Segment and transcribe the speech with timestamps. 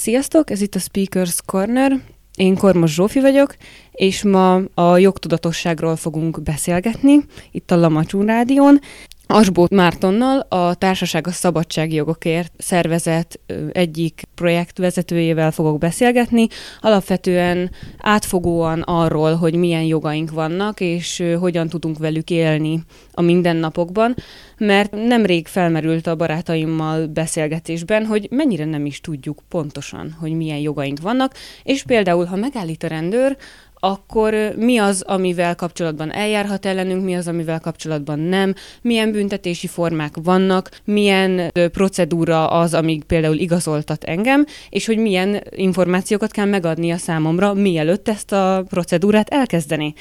[0.00, 2.00] Sziasztok, ez itt a Speakers Corner.
[2.36, 3.56] Én Kormos Zsófi vagyok,
[3.92, 8.80] és ma a jogtudatosságról fogunk beszélgetni itt a Lamacsún Rádión.
[9.30, 13.40] Asbót Mártonnal, a Társaság a Szabadságjogokért szervezet
[13.72, 16.46] egyik projektvezetőjével fogok beszélgetni.
[16.80, 24.14] Alapvetően átfogóan arról, hogy milyen jogaink vannak, és hogyan tudunk velük élni a mindennapokban,
[24.58, 31.00] mert nemrég felmerült a barátaimmal beszélgetésben, hogy mennyire nem is tudjuk pontosan, hogy milyen jogaink
[31.00, 33.36] vannak, és például, ha megállít a rendőr,
[33.80, 40.14] akkor mi az, amivel kapcsolatban eljárhat ellenünk, mi az, amivel kapcsolatban nem, milyen büntetési formák
[40.22, 46.96] vannak, milyen procedúra az, amíg például igazoltat engem, és hogy milyen információkat kell megadni a
[46.96, 49.94] számomra, mielőtt ezt a procedúrát elkezdeni.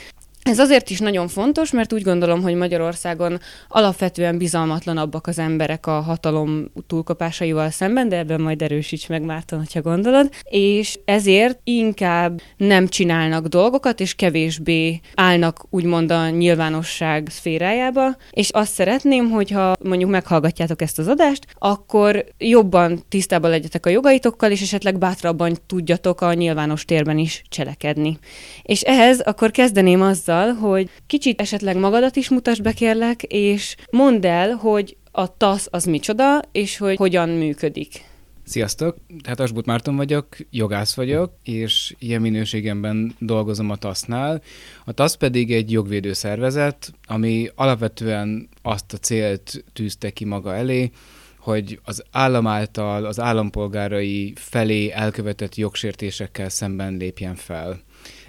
[0.48, 6.00] Ez azért is nagyon fontos, mert úgy gondolom, hogy Magyarországon alapvetően bizalmatlanabbak az emberek a
[6.02, 12.88] hatalom túlkapásaival szemben, de ebben majd erősíts meg Márton, ha gondolod, és ezért inkább nem
[12.88, 20.82] csinálnak dolgokat, és kevésbé állnak úgymond a nyilvánosság szférájába, és azt szeretném, hogyha mondjuk meghallgatjátok
[20.82, 26.86] ezt az adást, akkor jobban tisztában legyetek a jogaitokkal, és esetleg bátrabban tudjatok a nyilvános
[26.86, 28.20] térben is cselekedni.
[28.62, 33.76] És ehhez akkor kezdeném azzal, azzal, hogy kicsit esetleg magadat is mutasd be, kérlek, és
[33.92, 38.06] mondd el, hogy a TASZ az micsoda, és hogy hogyan működik.
[38.44, 38.98] Sziasztok!
[39.24, 44.42] Hát Asbut Márton vagyok, jogász vagyok, és ilyen minőségemben dolgozom a TASZ-nál.
[44.86, 50.92] A TASZ pedig egy jogvédő szervezet, ami alapvetően azt a célt tűzte ki maga elé,
[51.40, 57.82] hogy az állam által az állampolgárai felé elkövetett jogsértésekkel szemben lépjen fel.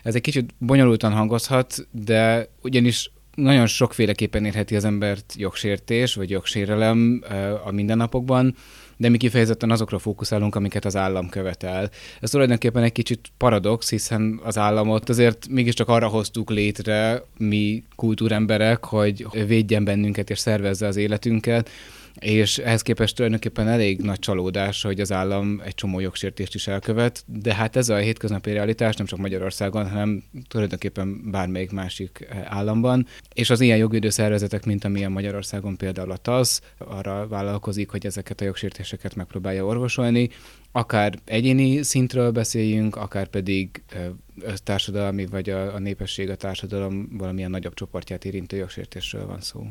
[0.09, 7.25] Ez egy kicsit bonyolultan hangozhat, de ugyanis nagyon sokféleképpen érheti az embert jogsértés vagy jogsérelem
[7.65, 8.55] a mindennapokban,
[8.97, 11.91] de mi kifejezetten azokra fókuszálunk, amiket az állam követel.
[12.21, 18.85] Ez tulajdonképpen egy kicsit paradox, hiszen az államot azért mégiscsak arra hoztuk létre mi kultúremberek,
[18.85, 21.71] hogy védjen bennünket és szervezze az életünket,
[22.21, 27.25] és ehhez képest tulajdonképpen elég nagy csalódás, hogy az állam egy csomó jogsértést is elkövet,
[27.27, 33.07] de hát ez a hétköznapi realitás nem csak Magyarországon, hanem tulajdonképpen bármelyik másik államban.
[33.35, 38.41] És az ilyen jogvédő szervezetek, mint amilyen Magyarországon például a TASZ, arra vállalkozik, hogy ezeket
[38.41, 40.29] a jogsértéseket megpróbálja orvosolni,
[40.73, 43.83] akár egyéni szintről beszéljünk, akár pedig
[44.65, 49.67] társadalmi vagy a, a népesség, a társadalom valamilyen nagyobb csoportját érintő jogsértésről van szó.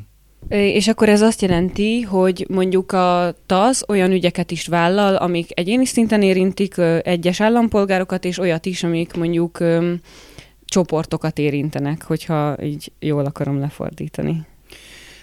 [0.48, 5.84] És akkor ez azt jelenti, hogy mondjuk a TASZ olyan ügyeket is vállal, amik egyéni
[5.84, 9.58] szinten érintik egyes állampolgárokat, és olyat is, amik mondjuk
[10.64, 14.46] csoportokat érintenek, hogyha így jól akarom lefordítani.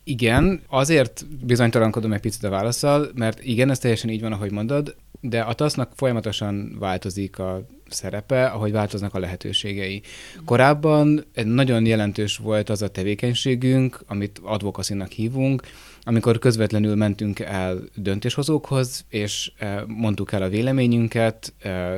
[0.08, 4.96] Igen, azért bizonytalankodom egy picit a válaszsal, mert igen, ez teljesen így van, ahogy mondod,
[5.20, 10.02] de a TASZ-nak folyamatosan változik a szerepe, ahogy változnak a lehetőségei.
[10.46, 15.62] Korábban nagyon jelentős volt az a tevékenységünk, amit advokacinak hívunk,
[16.04, 21.96] amikor közvetlenül mentünk el döntéshozókhoz, és eh, mondtuk el a véleményünket, eh,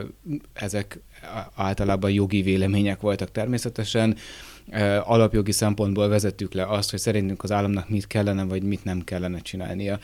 [0.54, 1.00] ezek
[1.56, 4.18] általában jogi vélemények voltak természetesen,
[5.04, 9.40] alapjogi szempontból vezettük le azt, hogy szerintünk az államnak mit kellene, vagy mit nem kellene
[9.40, 10.00] csinálnia.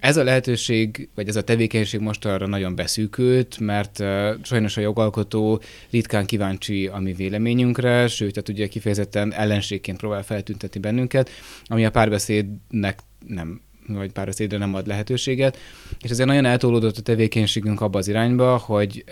[0.00, 4.02] Ez a lehetőség, vagy ez a tevékenység most arra nagyon beszűkült, mert
[4.42, 10.80] sajnos a jogalkotó ritkán kíváncsi a mi véleményünkre, sőt, tehát ugye kifejezetten ellenségként próbál feltüntetni
[10.80, 11.30] bennünket,
[11.64, 15.58] ami a párbeszédnek nem vagy párbeszédre nem ad lehetőséget,
[16.00, 19.04] és ezért nagyon eltolódott a tevékenységünk abba az irányba, hogy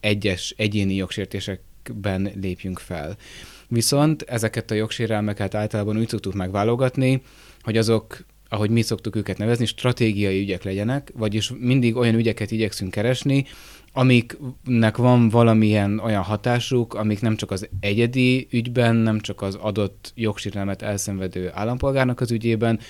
[0.00, 3.16] egyes egyéni jogsértésekben lépjünk fel.
[3.72, 7.22] Viszont ezeket a jogsérelmeket általában úgy szoktuk megválogatni,
[7.60, 12.90] hogy azok ahogy mi szoktuk őket nevezni, stratégiai ügyek legyenek, vagyis mindig olyan ügyeket igyekszünk
[12.90, 13.44] keresni,
[13.92, 20.12] amiknek van valamilyen olyan hatásuk, amik nem csak az egyedi ügyben, nem csak az adott
[20.14, 22.80] jogsérelmet elszenvedő állampolgárnak az ügyében,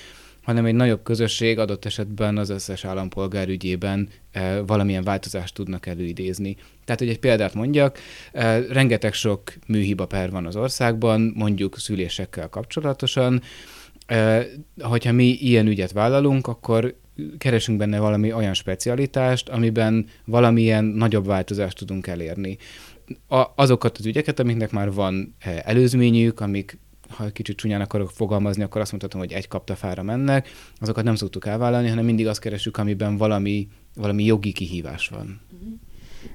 [0.43, 6.57] hanem egy nagyobb közösség adott esetben az összes állampolgár ügyében e, valamilyen változást tudnak előidézni.
[6.85, 7.99] Tehát, hogy egy példát mondjak,
[8.33, 13.43] e, rengeteg sok műhiba per van az országban, mondjuk szülésekkel kapcsolatosan,
[14.07, 14.47] e,
[14.81, 16.95] hogyha mi ilyen ügyet vállalunk, akkor
[17.39, 22.59] keresünk benne valami olyan specialitást, amiben valamilyen nagyobb változást tudunk elérni.
[23.29, 25.35] A, azokat az ügyeket, amiknek már van
[25.65, 26.79] előzményük, amik
[27.17, 30.49] ha kicsit csúnyán akarok fogalmazni, akkor azt mondhatom, hogy egy kaptafára mennek,
[30.81, 35.41] azokat nem szoktuk elvállalni, hanem mindig azt keresünk, amiben valami, valami jogi kihívás van.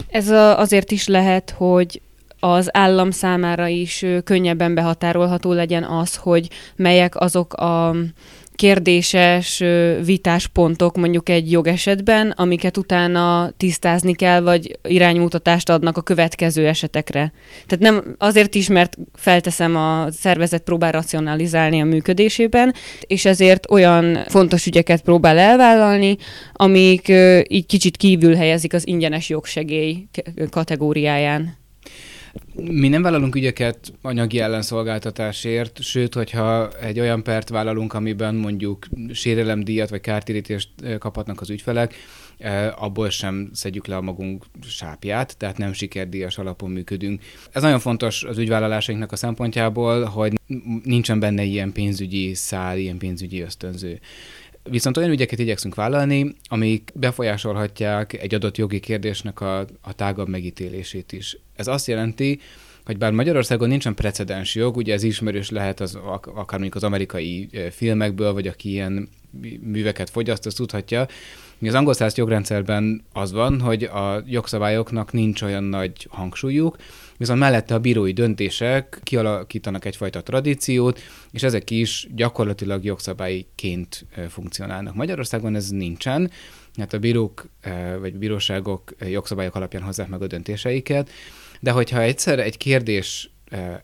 [0.09, 0.29] Ez
[0.59, 2.01] azért is lehet, hogy
[2.39, 7.95] az állam számára is könnyebben behatárolható legyen az, hogy melyek azok a
[8.57, 9.63] kérdéses
[10.05, 17.33] vitáspontok mondjuk egy jogesetben, amiket utána tisztázni kell, vagy iránymutatást adnak a következő esetekre.
[17.67, 24.23] Tehát nem azért is, mert felteszem a szervezet próbál racionalizálni a működésében, és ezért olyan
[24.27, 26.17] fontos ügyeket próbál elvállalni,
[26.53, 27.07] amik
[27.47, 30.07] így kicsit kívül helyezik az ingyenes jogsegély
[30.49, 31.65] kategóriáján.
[32.53, 39.89] Mi nem vállalunk ügyeket anyagi ellenszolgáltatásért, sőt, hogyha egy olyan pert vállalunk, amiben mondjuk sérelemdíjat
[39.89, 40.69] vagy kártérítést
[40.99, 41.95] kaphatnak az ügyfelek,
[42.75, 47.21] abból sem szedjük le a magunk sápját, tehát nem sikerdíjas alapon működünk.
[47.51, 50.33] Ez nagyon fontos az ügyvállalásainknak a szempontjából, hogy
[50.83, 53.99] nincsen benne ilyen pénzügyi szál, ilyen pénzügyi ösztönző.
[54.69, 61.11] Viszont olyan ügyeket igyekszünk vállalni, amik befolyásolhatják egy adott jogi kérdésnek a, a tágabb megítélését
[61.11, 61.37] is.
[61.55, 62.39] Ez azt jelenti,
[62.85, 67.49] hogy bár Magyarországon nincsen precedens jog, ugye ez ismerős lehet az, akár mondjuk az amerikai
[67.71, 69.09] filmekből, vagy aki ilyen
[69.61, 71.07] műveket fogyaszt, az tudhatja,
[71.61, 76.77] az angol száz jogrendszerben az van, hogy a jogszabályoknak nincs olyan nagy hangsúlyuk,
[77.17, 80.99] viszont mellette a bírói döntések kialakítanak egyfajta tradíciót,
[81.31, 84.95] és ezek is gyakorlatilag jogszabályként funkcionálnak.
[84.95, 86.31] Magyarországon ez nincsen,
[86.77, 87.49] hát a bírók
[87.99, 91.09] vagy bíróságok jogszabályok alapján hozzák meg a döntéseiket,
[91.59, 93.29] de hogyha egyszer egy kérdés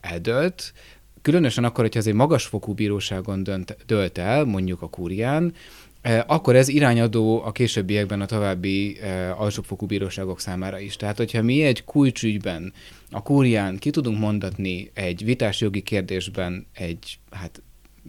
[0.02, 0.74] eldölt,
[1.22, 5.54] különösen akkor, hogyha ez egy magasfokú bíróságon dönt, dölt el, mondjuk a kúrián,
[6.28, 8.98] akkor ez irányadó a későbbiekben a további
[9.38, 10.96] alsófokú bíróságok számára is.
[10.96, 12.74] Tehát, hogyha mi egy kulcsügyben
[13.12, 17.62] a kúrián ki tudunk mondatni egy vitás jogi kérdésben egy, hát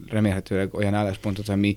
[0.08, 1.75] remélhetőleg olyan álláspontot, ami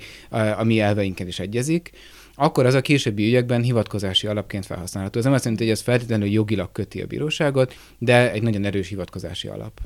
[0.57, 1.91] a mi elveinken is egyezik,
[2.39, 5.17] akkor az a későbbi ügyekben hivatkozási alapként felhasználható.
[5.17, 8.87] Ez nem azt jelenti, hogy ez feltétlenül jogilag köti a bíróságot, de egy nagyon erős
[8.87, 9.79] hivatkozási alap.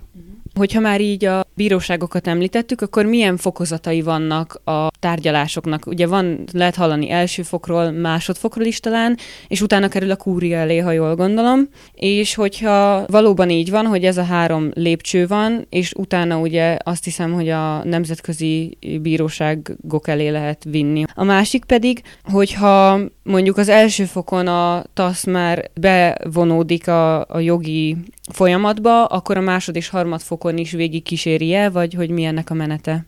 [0.56, 5.86] Hogyha már így a bíróságokat említettük, akkor milyen fokozatai vannak a tárgyalásoknak?
[5.86, 9.18] Ugye van, lehet hallani első fokról, másodfokról is talán,
[9.48, 11.70] és utána kerül a kúria elé, ha jól gondolom.
[11.94, 17.04] És hogyha valóban így van, hogy ez a három lépcső van, és utána ugye azt
[17.04, 21.04] hiszem, hogy a nemzetközi bíróságok elé lehet vinni.
[21.14, 22.02] A másik pedig,
[22.42, 27.98] hogyha mondjuk az első fokon a TASZ már bevonódik a, a jogi
[28.32, 32.50] folyamatba, akkor a másod és harmad fokon is végig kíséri el, vagy hogy mi ennek
[32.50, 33.06] a menete?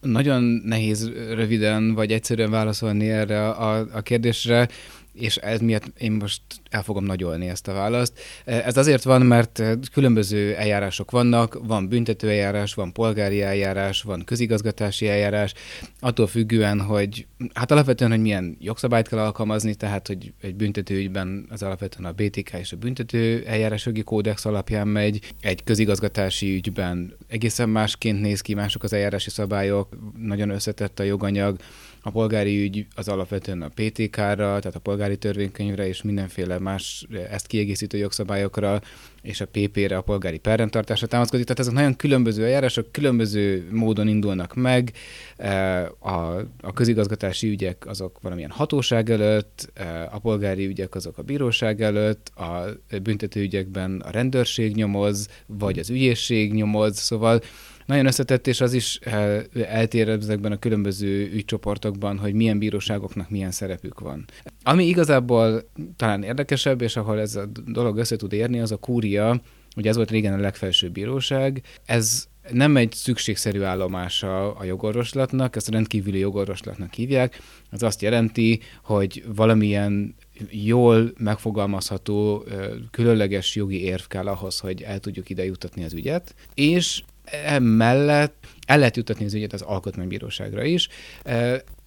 [0.00, 4.68] Nagyon nehéz röviden vagy egyszerűen válaszolni erre a, a kérdésre
[5.14, 8.20] és ez miatt én most el fogom nagyolni ezt a választ.
[8.44, 9.62] Ez azért van, mert
[9.92, 15.54] különböző eljárások vannak, van büntető eljárás, van polgári eljárás, van közigazgatási eljárás,
[16.00, 21.62] attól függően, hogy hát alapvetően, hogy milyen jogszabályt kell alkalmazni, tehát, hogy egy büntetőügyben az
[21.62, 28.20] alapvetően a BTK és a büntető eljárásjogi kódex alapján megy, egy közigazgatási ügyben egészen másként
[28.20, 31.56] néz ki, mások az eljárási szabályok, nagyon összetett a joganyag,
[32.06, 37.46] a polgári ügy az alapvetően a PTK-ra, tehát a polgári törvénykönyvre és mindenféle más ezt
[37.46, 38.80] kiegészítő jogszabályokra
[39.22, 41.44] és a PP-re, a polgári perrendtartásra támaszkodik.
[41.44, 44.92] Tehát ezek nagyon különböző eljárások, különböző módon indulnak meg.
[45.36, 51.22] E, a, a közigazgatási ügyek azok valamilyen hatóság előtt, e, a polgári ügyek azok a
[51.22, 52.64] bíróság előtt, a
[53.02, 57.40] büntető ügyekben a rendőrség nyomoz, vagy az ügyészség nyomoz, szóval
[57.86, 63.50] nagyon összetett, és az is eh, eltér ezekben a különböző ügycsoportokban, hogy milyen bíróságoknak milyen
[63.50, 64.24] szerepük van.
[64.62, 69.40] Ami igazából talán érdekesebb, és ahol ez a dolog össze tud érni, az a kúria,
[69.76, 75.68] ugye ez volt régen a legfelsőbb bíróság, ez nem egy szükségszerű állomása a jogorvoslatnak, ezt
[75.68, 77.40] rendkívüli jogorvoslatnak hívják.
[77.70, 80.14] Ez azt jelenti, hogy valamilyen
[80.50, 82.44] jól megfogalmazható,
[82.90, 87.02] különleges jogi érv kell ahhoz, hogy el tudjuk ide jutatni az ügyet, és
[87.44, 90.88] emellett el lehet jutatni az ügyet az alkotmánybíróságra is.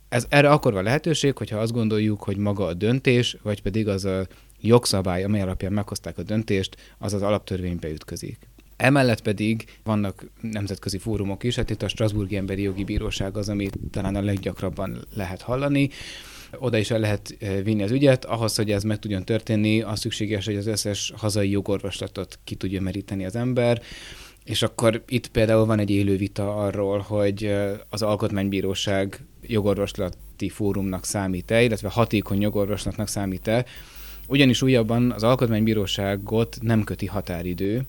[0.10, 4.06] Ez erre akkor van lehetőség, hogyha azt gondoljuk, hogy maga a döntés, vagy pedig az
[4.06, 4.27] a
[4.62, 8.38] jogszabály, amely alapján meghozták a döntést, az az alaptörvénybe ütközik.
[8.75, 13.77] Emellett pedig vannak nemzetközi fórumok is, hát itt a Strasburgi Emberi Jogi Bíróság az, amit
[13.91, 15.89] talán a leggyakrabban lehet hallani.
[16.60, 18.25] Oda is el lehet vinni az ügyet.
[18.25, 22.82] Ahhoz, hogy ez meg tudjon történni, az szükséges, hogy az összes hazai jogorvoslatot ki tudja
[22.82, 23.82] meríteni az ember.
[24.48, 27.56] És akkor itt például van egy élő vita arról, hogy
[27.89, 33.66] az Alkotmánybíróság jogorvoslati fórumnak számít-e, illetve hatékony jogorvoslatnak számít-e,
[34.27, 37.86] ugyanis újabban az Alkotmánybíróságot nem köti határidő,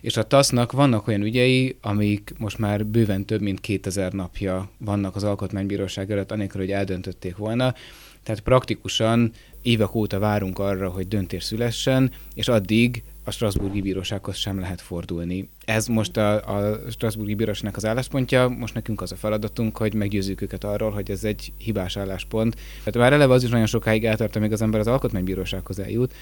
[0.00, 5.16] és a TASZ-nak vannak olyan ügyei, amik most már bőven több mint 2000 napja vannak
[5.16, 7.74] az Alkotmánybíróság előtt, anélkül, hogy eldöntötték volna.
[8.22, 9.32] Tehát praktikusan
[9.62, 15.48] évek óta várunk arra, hogy döntés szülessen, és addig a Strasburgi Bírósághoz sem lehet fordulni.
[15.64, 20.40] Ez most a, a Strasburgi Bíróságnak az álláspontja, most nekünk az a feladatunk, hogy meggyőzzük
[20.40, 22.56] őket arról, hogy ez egy hibás álláspont.
[22.78, 26.14] Tehát már eleve az is nagyon sokáig eltart, amíg az ember az alkotmánybírósághoz eljut,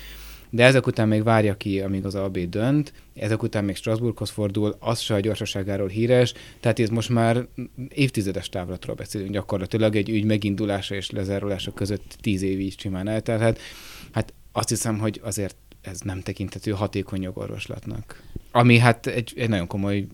[0.51, 4.77] de ezek után még várja ki, amíg az AB dönt, ezek után még Strasbourghoz fordul,
[4.79, 7.47] az se a gyorsaságáról híres, tehát ez most már
[7.89, 13.59] évtizedes távlatról beszélünk gyakorlatilag, egy ügy megindulása és lezárulása között tíz év így simán eltelhet.
[14.13, 18.23] Hát azt hiszem, hogy azért ez nem tekintető hatékony jogorvoslatnak.
[18.51, 20.07] Ami hát egy, egy nagyon komoly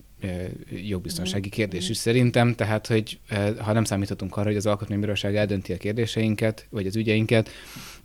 [0.87, 3.18] jogbiztonsági kérdés is szerintem, tehát hogy
[3.58, 7.49] ha nem számíthatunk arra, hogy az alkotmánybíróság eldönti a kérdéseinket, vagy az ügyeinket,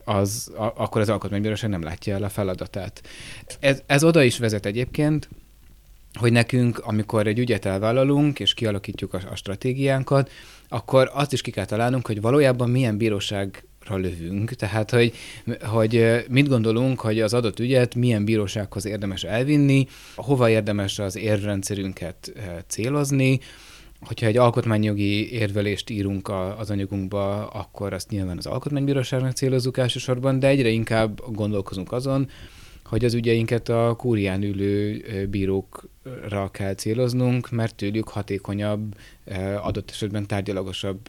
[0.04, 3.02] az, a, akkor az alkotmánybíróság nem látja el a feladatát.
[3.60, 5.30] Ez, ez oda is vezet egyébként,
[6.14, 10.30] hogy nekünk, amikor egy ügyet elvállalunk, és kialakítjuk a, a stratégiánkat,
[10.68, 15.14] akkor azt is ki kell találnunk, hogy valójában milyen bíróság lövünk, tehát hogy,
[15.62, 22.32] hogy mit gondolunk, hogy az adott ügyet milyen bírósághoz érdemes elvinni, hova érdemes az érvrendszerünket
[22.68, 23.40] célozni,
[24.06, 30.40] hogyha egy alkotmányjogi érvelést írunk a, az anyagunkba, akkor azt nyilván az alkotmánybíróságnak célozzuk elsősorban,
[30.40, 32.30] de egyre inkább gondolkozunk azon,
[32.92, 38.96] hogy az ügyeinket a kúrián ülő bírókra kell céloznunk, mert tőlük hatékonyabb,
[39.62, 41.00] adott esetben tárgyalagosabb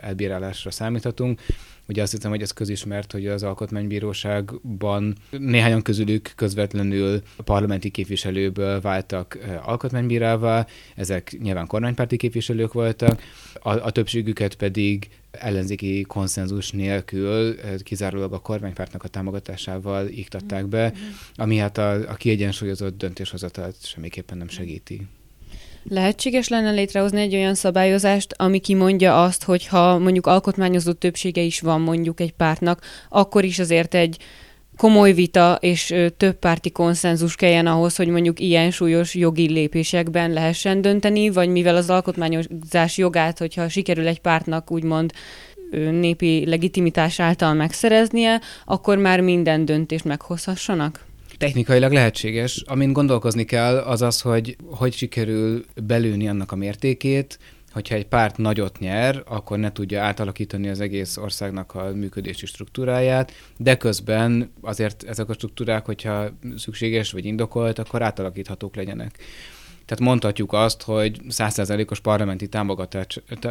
[0.00, 1.40] elbírálásra számíthatunk.
[1.88, 9.38] Ugye azt hiszem, hogy ez közismert, hogy az Alkotmánybíróságban néhányan közülük közvetlenül parlamenti képviselőből váltak
[9.62, 13.22] alkotmánybírává, ezek nyilván kormánypárti képviselők voltak,
[13.54, 21.06] a, a többségüket pedig ellenzéki konszenzus nélkül, kizárólag a kormánypártnak a támogatásával iktatták be, mm-hmm.
[21.34, 25.06] ami hát a, a kiegyensúlyozott döntéshozatalt semmiképpen nem segíti.
[25.88, 31.60] Lehetséges lenne létrehozni egy olyan szabályozást, ami kimondja azt, hogy ha mondjuk alkotmányozott többsége is
[31.60, 34.18] van mondjuk egy pártnak, akkor is azért egy
[34.76, 40.80] komoly vita és több párti konszenzus kelljen ahhoz, hogy mondjuk ilyen súlyos jogi lépésekben lehessen
[40.80, 45.12] dönteni, vagy mivel az alkotmányozás jogát, hogyha sikerül egy pártnak úgymond
[45.90, 51.04] népi legitimitás által megszereznie, akkor már minden döntést meghozhassanak?
[51.38, 52.62] Technikailag lehetséges.
[52.66, 57.38] Amint gondolkozni kell, az az, hogy hogy sikerül belőni annak a mértékét,
[57.72, 63.32] hogyha egy párt nagyot nyer, akkor ne tudja átalakítani az egész országnak a működési struktúráját,
[63.56, 69.18] de közben azért ezek a struktúrák, hogyha szükséges vagy indokolt, akkor átalakíthatók legyenek.
[69.84, 72.48] Tehát mondhatjuk azt, hogy százszerzelékos parlamenti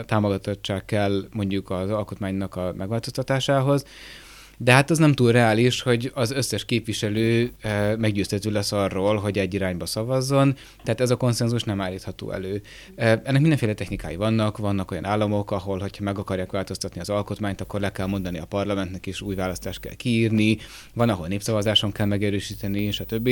[0.05, 3.85] támogatottság kell mondjuk az alkotmánynak a megváltoztatásához,
[4.57, 9.37] de hát az nem túl reális, hogy az összes képviselő eh, meggyőztető lesz arról, hogy
[9.37, 12.61] egy irányba szavazzon, tehát ez a konszenzus nem állítható elő.
[12.95, 17.61] Eh, ennek mindenféle technikái vannak, vannak olyan államok, ahol, hogyha meg akarják változtatni az alkotmányt,
[17.61, 20.57] akkor le kell mondani a parlamentnek, és új választást kell kiírni,
[20.93, 23.29] van, ahol népszavazáson kell megerősíteni, stb.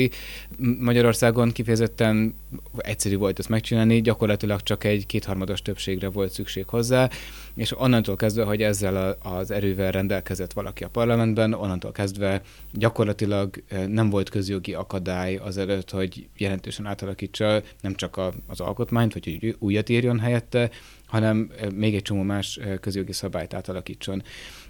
[0.78, 2.34] Magyarországon kifejezetten
[2.76, 7.10] egyszerű volt ezt megcsinálni, gyakorlatilag csak egy kétharmados többségre volt szükség hozzá,
[7.54, 12.42] és onnantól kezdve, hogy ezzel az erővel rendelkezett valaki a parlamentben, onnantól kezdve
[12.72, 19.24] gyakorlatilag eh, nem volt közjogi akadály azelőtt, hogy jelentősen átalakítsa nem csak az alkotmányt, vagy
[19.24, 20.70] hogy újat írjon helyette,
[21.06, 24.22] hanem eh, még egy csomó más eh, közjogi szabályt átalakítson.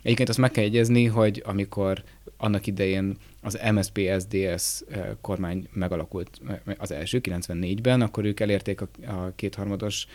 [0.03, 2.03] Egyébként azt meg kell jegyezni, hogy amikor
[2.37, 4.83] annak idején az MSP-SDS
[5.21, 6.41] kormány megalakult
[6.77, 10.07] az első, 94-ben, akkor ők elérték a, a kétharmados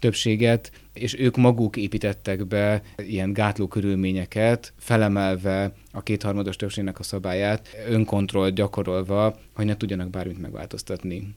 [0.00, 7.68] többséget, és ők maguk építettek be ilyen gátló körülményeket, felemelve a kétharmados többségnek a szabályát,
[7.88, 11.34] önkontrollt gyakorolva, hogy ne tudjanak bármit megváltoztatni.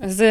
[0.00, 0.22] Ez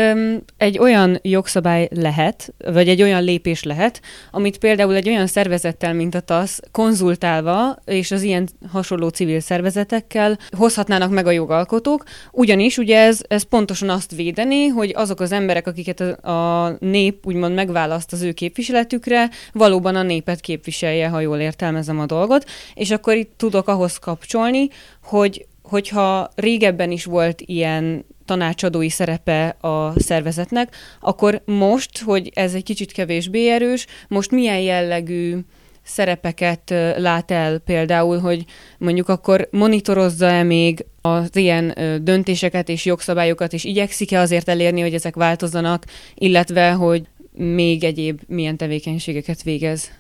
[0.58, 6.16] egy olyan jogszabály lehet, vagy egy olyan lépés lehet, amit például egy olyan szervezettel, mint
[6.16, 13.00] a TASZ konzultálva, és az ilyen hasonló civil szervezetekkel hozhatnának meg a jogalkotók, ugyanis ugye
[13.00, 18.14] ez, ez pontosan azt védeni, hogy azok az emberek, akiket a, a nép úgymond megválaszt
[18.14, 23.32] az ő képviseletükre, valóban a népet képviselje, ha jól értelmezem a dolgot, és akkor itt
[23.38, 24.68] tudok ahhoz kapcsolni,
[25.04, 32.64] hogy hogyha régebben is volt ilyen tanácsadói szerepe a szervezetnek, akkor most, hogy ez egy
[32.64, 35.38] kicsit kevésbé erős, most milyen jellegű
[35.84, 38.46] szerepeket lát el például, hogy
[38.78, 45.16] mondjuk akkor monitorozza-e még az ilyen döntéseket és jogszabályokat, és igyekszik-e azért elérni, hogy ezek
[45.16, 49.92] változzanak, illetve hogy még egyéb milyen tevékenységeket végez?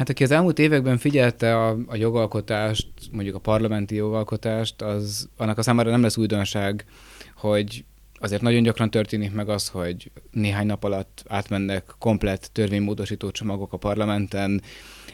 [0.00, 5.58] Hát aki az elmúlt években figyelte a, a jogalkotást, mondjuk a parlamenti jogalkotást, az annak
[5.58, 6.84] a számára nem lesz újdonság,
[7.36, 13.72] hogy azért nagyon gyakran történik meg az, hogy néhány nap alatt átmennek komplett törvénymódosító csomagok
[13.72, 14.62] a parlamenten,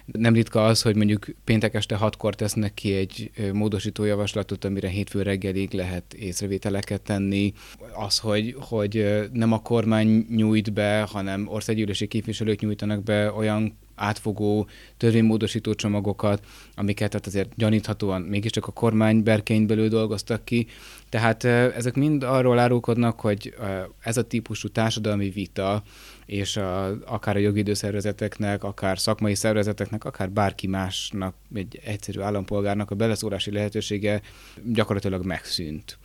[0.05, 5.23] Nem ritka az, hogy mondjuk péntek este hatkor tesznek ki egy módosító javaslatot, amire hétfő
[5.23, 7.53] reggelig lehet észrevételeket tenni.
[7.95, 14.69] Az, hogy, hogy nem a kormány nyújt be, hanem országgyűlési képviselők nyújtanak be olyan átfogó
[14.97, 20.67] törvénymódosító csomagokat, amiket hát azért gyaníthatóan mégiscsak a kormány berkein belül dolgoztak ki.
[21.09, 23.55] Tehát ezek mind arról árulkodnak, hogy
[24.01, 25.83] ez a típusú társadalmi vita,
[26.27, 32.91] és a, akár a jogi időszervezeteknek, akár szakmai szervezeteknek, akár bárki másnak, egy egyszerű állampolgárnak
[32.91, 34.21] a beleszólási lehetősége
[34.65, 35.99] gyakorlatilag megszűnt.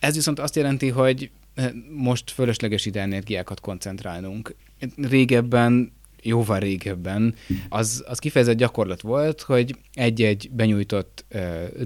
[0.00, 1.30] Ez viszont azt jelenti, hogy
[1.90, 4.54] most fölösleges ide energiákat koncentrálnunk.
[4.96, 7.34] Régebben jóval régebben,
[7.68, 11.24] az, az kifejezett gyakorlat volt, hogy egy-egy benyújtott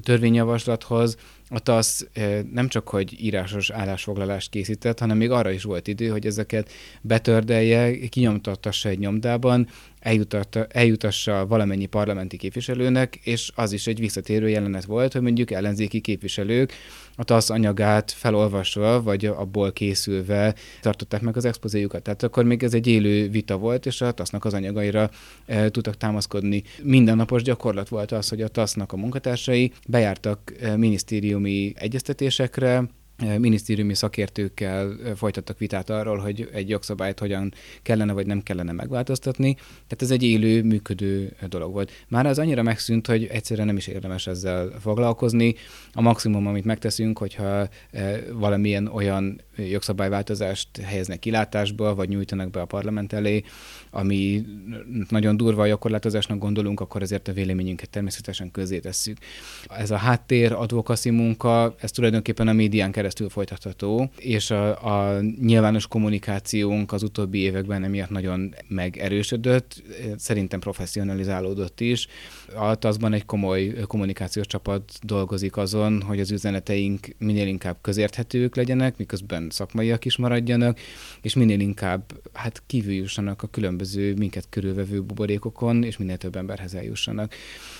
[0.02, 1.16] törvényjavaslathoz
[1.48, 2.06] a TASZ
[2.52, 8.08] nem csak, hogy írásos állásfoglalást készített, hanem még arra is volt idő, hogy ezeket betördelje,
[8.08, 9.68] kinyomtattassa egy nyomdában,
[10.68, 16.72] eljutassa valamennyi parlamenti képviselőnek, és az is egy visszatérő jelenet volt, hogy mondjuk ellenzéki képviselők
[17.16, 22.02] a TASZ anyagát felolvasva, vagy abból készülve tartották meg az expozéjukat.
[22.02, 25.10] Tehát akkor még ez egy élő vita volt, és a TASZ-nak az anyagaira
[25.46, 26.62] e, tudtak támaszkodni.
[26.82, 32.84] Mindennapos gyakorlat volt az, hogy a TASZ-nak a munkatársai bejártak e, minisztériumi egyeztetésekre,
[33.38, 39.54] minisztériumi szakértőkkel folytattak vitát arról, hogy egy jogszabályt hogyan kellene vagy nem kellene megváltoztatni.
[39.54, 41.90] Tehát ez egy élő, működő dolog volt.
[42.08, 45.54] Már az annyira megszűnt, hogy egyszerűen nem is érdemes ezzel foglalkozni.
[45.92, 47.68] A maximum, amit megteszünk, hogyha
[48.32, 53.42] valamilyen olyan jogszabályváltozást helyeznek kilátásba, vagy nyújtanak be a parlament elé,
[53.90, 54.46] ami
[55.08, 59.16] nagyon durva a gyakorlatozásnak gondolunk, akkor ezért a véleményünket természetesen közé tesszük.
[59.68, 65.86] Ez a háttér advokacy munka, ez tulajdonképpen a médián keresztül folytatható, és a, a nyilvános
[65.86, 69.82] kommunikációnk az utóbbi években emiatt nagyon megerősödött,
[70.16, 72.06] szerintem professzionalizálódott is.
[72.54, 78.96] A TASZ-ban egy komoly kommunikációs csapat dolgozik azon, hogy az üzeneteink minél inkább közérthetők legyenek,
[78.96, 80.78] miközben szakmaiak is maradjanak,
[81.22, 86.74] és minél inkább hát kívül jussanak a különböző minket körülvevő buborékokon, és minél több emberhez
[86.74, 87.34] eljussanak.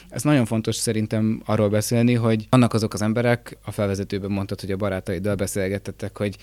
[0.09, 4.71] Ez nagyon fontos szerintem arról beszélni, hogy annak azok az emberek, a felvezetőben mondtad, hogy
[4.71, 6.37] a barátaiddal beszélgettettek, hogy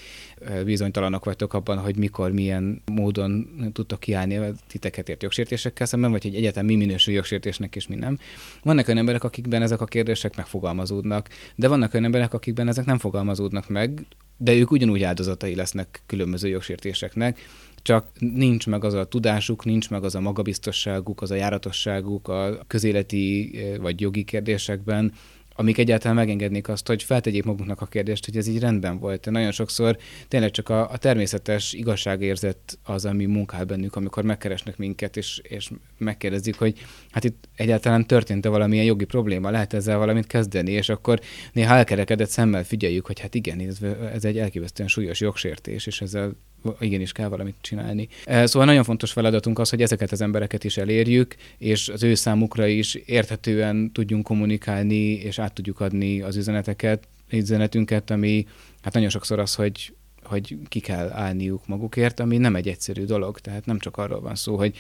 [0.66, 6.24] bizonytalanok vagytok abban, hogy mikor, milyen módon tudtok kiállni a titeket ért jogsértésekkel szemben, vagy
[6.24, 8.18] hogy egyetem mi minősül jogsértésnek és mi nem.
[8.64, 12.98] Vannak olyan emberek, akikben ezek a kérdések megfogalmazódnak, de vannak olyan emberek, akikben ezek nem
[12.98, 14.06] fogalmazódnak meg,
[14.38, 17.40] de ők ugyanúgy áldozatai lesznek különböző jogsértéseknek,
[17.82, 22.60] csak nincs meg az a tudásuk, nincs meg az a magabiztosságuk, az a járatosságuk a
[22.68, 25.14] közéleti eh, vagy jogi kérdésekben,
[25.56, 29.30] amik egyáltalán megengednék azt, hogy feltegyék maguknak a kérdést, hogy ez így rendben volt.
[29.30, 35.18] Nagyon sokszor tényleg csak a, a természetes igazságérzet az, ami munkál bennük, amikor megkeresnek minket,
[35.18, 36.80] és, és megkérdezik, hogy
[37.12, 41.20] hát itt egyáltalán történt-e valamilyen jogi probléma, lehet ezzel valamit kezdeni, és akkor
[41.54, 43.78] néha elkerekedett szemmel figyeljük, hogy hát igen, ez,
[44.14, 46.36] ez egy elképesztően súlyos jogsértés, és ezzel
[46.80, 48.08] igenis kell valamit csinálni.
[48.26, 52.14] Eh, szóval nagyon fontos feladatunk az, hogy ezeket az embereket is elérjük, és az ő
[52.14, 58.48] számukra is érthetően tudjunk kommunikálni, és át tudjuk adni az üzeneteket, üzenetünket, ami
[58.82, 63.40] hát nagyon sokszor az, hogy hogy ki kell állniuk magukért, ami nem egy egyszerű dolog,
[63.40, 64.78] tehát nem csak arról van szó, hogy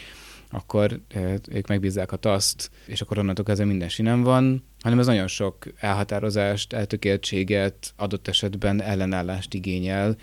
[0.49, 5.05] akkor eh, ők megbízzák a taszt, és akkor onnantól kezdve minden sinem van, hanem ez
[5.05, 10.15] nagyon sok elhatározást, eltökéltséget, adott esetben ellenállást igényel,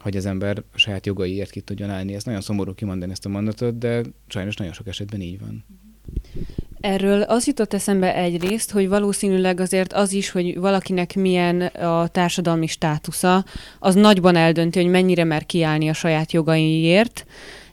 [0.00, 2.14] hogy az ember a saját jogaiért ki tudjon állni.
[2.14, 5.64] Ez nagyon szomorú kimondani ezt a mondatot, de sajnos nagyon sok esetben így van.
[6.80, 12.66] Erről az jutott eszembe egyrészt, hogy valószínűleg azért az is, hogy valakinek milyen a társadalmi
[12.66, 13.44] státusza,
[13.78, 17.26] az nagyban eldönti, hogy mennyire mer kiállni a saját jogaiért,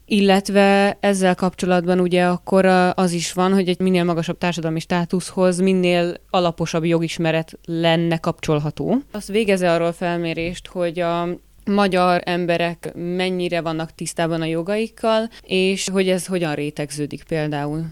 [0.06, 6.14] illetve ezzel kapcsolatban ugye akkor az is van, hogy egy minél magasabb társadalmi státuszhoz minél
[6.30, 9.02] alaposabb jogismeret lenne kapcsolható.
[9.12, 11.28] Azt végeze arról felmérést, hogy a
[11.66, 17.86] magyar emberek mennyire vannak tisztában a jogaikkal, és hogy ez hogyan rétegződik például.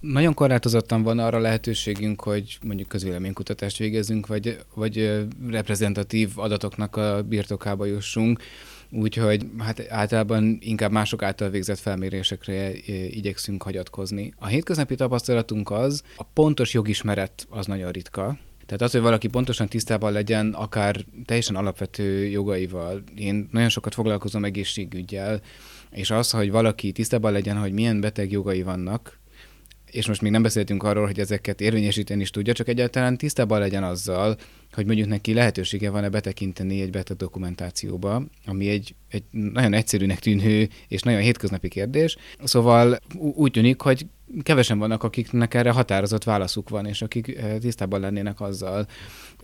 [0.00, 7.84] Nagyon korlátozottan van arra lehetőségünk, hogy mondjuk közvéleménykutatást végezzünk, vagy, vagy reprezentatív adatoknak a birtokába
[7.84, 8.42] jussunk.
[8.90, 12.72] Úgyhogy hát általában inkább mások által végzett felmérésekre
[13.10, 14.34] igyekszünk hagyatkozni.
[14.38, 19.68] A hétköznapi tapasztalatunk az, a pontos jogismeret az nagyon ritka, tehát az, hogy valaki pontosan
[19.68, 23.02] tisztában legyen, akár teljesen alapvető jogaival.
[23.16, 25.40] Én nagyon sokat foglalkozom egészségügyel,
[25.90, 29.18] és az, hogy valaki tisztában legyen, hogy milyen beteg jogai vannak,
[29.90, 33.84] és most még nem beszéltünk arról, hogy ezeket érvényesíteni is tudja, csak egyáltalán tisztában legyen
[33.84, 34.36] azzal,
[34.72, 40.68] hogy mondjuk neki lehetősége van-e betekinteni egy beteg dokumentációba, ami egy, egy nagyon egyszerűnek tűnő
[40.88, 42.16] és nagyon hétköznapi kérdés.
[42.44, 44.06] Szóval úgy tűnik, hogy
[44.42, 48.86] kevesen vannak, akiknek erre határozott válaszuk van, és akik tisztában lennének azzal,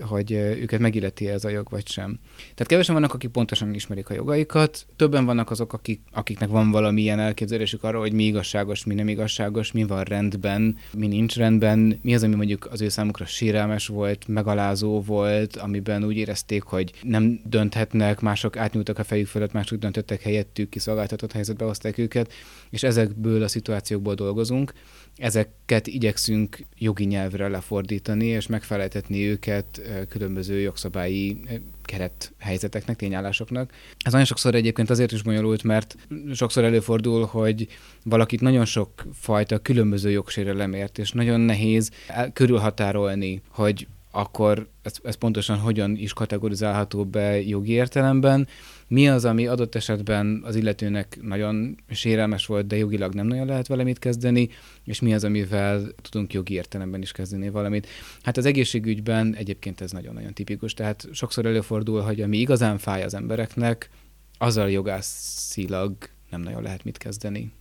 [0.01, 2.19] hogy őket megilleti ez a jog, vagy sem.
[2.41, 7.19] Tehát kevesen vannak, akik pontosan ismerik a jogaikat, többen vannak azok, akik, akiknek van valamilyen
[7.19, 12.15] elképzelésük arról, hogy mi igazságos, mi nem igazságos, mi van rendben, mi nincs rendben, mi
[12.15, 15.14] az, ami mondjuk az ő számukra sérelmes volt, megalázó volt,
[15.59, 21.33] amiben úgy érezték, hogy nem dönthetnek, mások átnyúltak a fejük fölött, mások döntöttek helyettük, kiszolgáltatott
[21.33, 22.33] helyzetbe hozták őket,
[22.71, 24.73] és ezekből a szituációkból dolgozunk
[25.17, 31.41] ezeket igyekszünk jogi nyelvre lefordítani, és megfeleltetni őket különböző jogszabályi
[31.83, 33.73] keret helyzeteknek, tényállásoknak.
[33.99, 35.97] Ez nagyon sokszor egyébként azért is bonyolult, mert
[36.33, 37.69] sokszor előfordul, hogy
[38.03, 41.91] valakit nagyon sok fajta különböző jogsérelem és nagyon nehéz
[42.33, 48.49] körülhatárolni, hogy akkor ez, ez pontosan hogyan is kategorizálható be jogi értelemben,
[48.89, 53.67] mi az, ami adott esetben az illetőnek nagyon sérelmes volt, de jogilag nem nagyon lehet
[53.67, 54.49] vele kezdeni,
[54.85, 57.87] és mi az, amivel tudunk jogi értelemben is kezdeni valamit.
[58.23, 63.15] Hát az egészségügyben egyébként ez nagyon-nagyon tipikus, tehát sokszor előfordul, hogy ami igazán fáj az
[63.15, 63.91] embereknek,
[64.39, 65.93] azzal jogászilag
[66.31, 67.53] nem nagyon lehet mit kezdeni.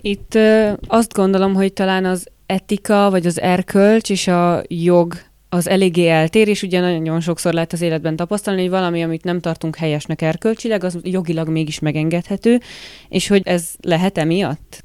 [0.00, 5.14] Itt ö, azt gondolom, hogy talán az etika, vagy az erkölcs és a jog
[5.54, 9.40] az eléggé eltér, és ugye nagyon sokszor lehet az életben tapasztalni, hogy valami, amit nem
[9.40, 12.60] tartunk helyesnek erkölcsileg, az jogilag mégis megengedhető,
[13.08, 14.84] és hogy ez lehet emiatt?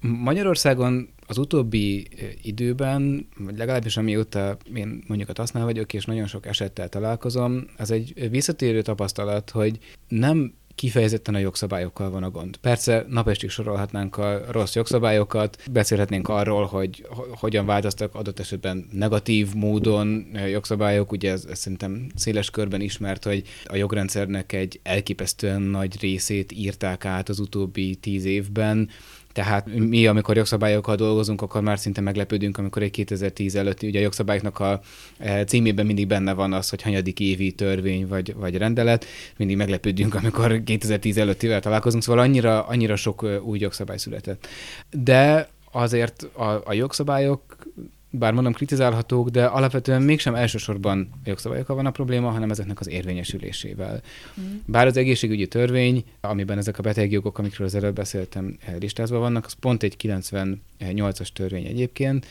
[0.00, 2.08] Magyarországon az utóbbi
[2.42, 7.90] időben, vagy legalábbis amióta én mondjuk a tasznál vagyok, és nagyon sok esettel találkozom, az
[7.90, 12.56] egy visszatérő tapasztalat, hogy nem kifejezetten a jogszabályokkal van a gond.
[12.56, 20.26] Persze napestig sorolhatnánk a rossz jogszabályokat, beszélhetnénk arról, hogy hogyan változtak adott esetben negatív módon
[20.50, 26.52] jogszabályok, ugye ez, ez szerintem széles körben ismert, hogy a jogrendszernek egy elképesztően nagy részét
[26.52, 28.88] írták át az utóbbi tíz évben,
[29.36, 34.02] tehát mi, amikor jogszabályokkal dolgozunk, akkor már szinte meglepődünk, amikor egy 2010 előtti, ugye a
[34.02, 34.80] jogszabályoknak a
[35.18, 40.14] e, címében mindig benne van az, hogy hanyadik évi törvény vagy, vagy rendelet, mindig meglepődünk,
[40.14, 44.48] amikor 2010 előttivel találkozunk, szóval annyira, annyira sok új jogszabály született.
[44.90, 47.55] De azért a, a jogszabályok
[48.18, 52.88] bár mondom kritizálhatók, de alapvetően mégsem elsősorban a jogszabályokkal van a probléma, hanem ezeknek az
[52.88, 54.00] érvényesülésével.
[54.40, 54.44] Mm.
[54.64, 59.52] Bár az egészségügyi törvény, amiben ezek a betegjogok, amikről az előbb beszéltem, listázva vannak, az
[59.52, 62.26] pont egy 98-as törvény egyébként,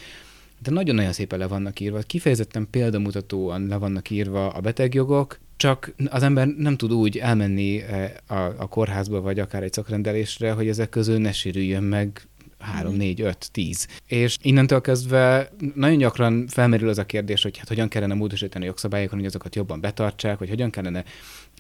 [0.60, 6.24] de nagyon-nagyon szépen le vannak írva, kifejezetten példamutatóan le vannak írva a betegjogok, csak az
[6.24, 10.90] ember nem tud úgy elmenni eh, a, a kórházba, vagy akár egy szakrendelésre, hogy ezek
[10.90, 12.28] közül ne sérüljön meg
[12.60, 12.98] három, mm.
[12.98, 13.88] négy, öt, tíz.
[14.08, 18.68] És innentől kezdve nagyon gyakran felmerül az a kérdés, hogy hát hogyan kellene módosítani a
[18.68, 21.04] jogszabályokon, hogy azokat jobban betartsák, hogy hogyan kellene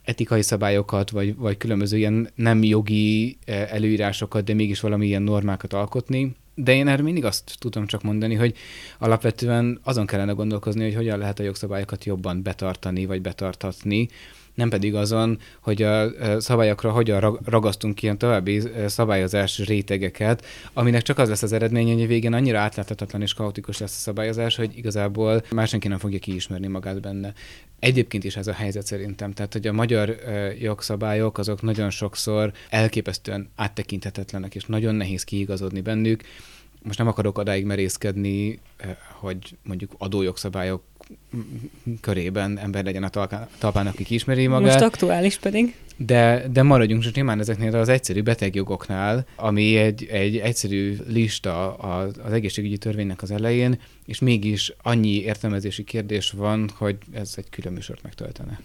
[0.03, 6.36] etikai szabályokat, vagy, vagy különböző ilyen nem jogi eh, előírásokat, de mégis valamilyen normákat alkotni.
[6.55, 8.53] De én erre mindig azt tudom csak mondani, hogy
[8.99, 14.08] alapvetően azon kellene gondolkozni, hogy hogyan lehet a jogszabályokat jobban betartani, vagy betartatni,
[14.56, 21.30] nem pedig azon, hogy a szabályokra hogyan ragasztunk ilyen további szabályozás rétegeket, aminek csak az
[21.30, 25.44] lesz az eredmény, hogy a végén annyira átláthatatlan és kaotikus lesz a szabályozás, hogy igazából
[25.52, 27.34] már senki nem fogja kiismerni magát benne.
[27.80, 29.32] Egyébként is ez a helyzet szerintem.
[29.32, 30.15] Tehát, hogy a magyar
[30.60, 36.24] jogszabályok azok nagyon sokszor elképesztően áttekinthetetlenek, és nagyon nehéz kiigazodni bennük.
[36.84, 38.60] Most nem akarok odáig merészkedni,
[39.20, 40.84] hogy mondjuk adójogszabályok
[42.02, 43.10] körében ember legyen a
[43.58, 44.72] talpán, aki ismeri magát.
[44.72, 45.76] Most aktuális pedig.
[45.98, 52.13] De, de maradjunk csak nyilván ezeknél az egyszerű betegjogoknál, ami egy, egy egyszerű lista az,
[52.24, 57.74] az egészségügyi törvénynek az elején, és mégis annyi értelmezési kérdés van, hogy ez egy külön
[57.74, 58.60] műsort megtöltene.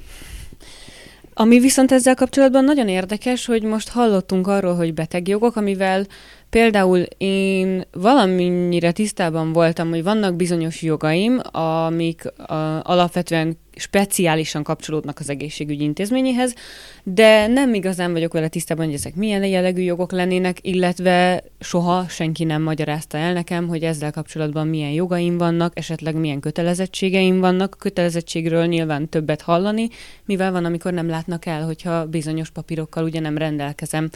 [1.34, 6.06] Ami viszont ezzel kapcsolatban nagyon érdekes, hogy most hallottunk arról, hogy betegjogok, amivel
[6.50, 15.30] Például én valamennyire tisztában voltam, hogy vannak bizonyos jogaim, amik a, alapvetően speciálisan kapcsolódnak az
[15.30, 16.54] egészségügyi intézményéhez,
[17.02, 22.44] de nem igazán vagyok vele tisztában, hogy ezek milyen jellegű jogok lennének, illetve soha senki
[22.44, 27.76] nem magyarázta el nekem, hogy ezzel kapcsolatban milyen jogaim vannak, esetleg milyen kötelezettségeim vannak.
[27.78, 29.88] Kötelezettségről nyilván többet hallani,
[30.24, 34.10] mivel van, amikor nem látnak el, hogyha bizonyos papírokkal ugye nem rendelkezem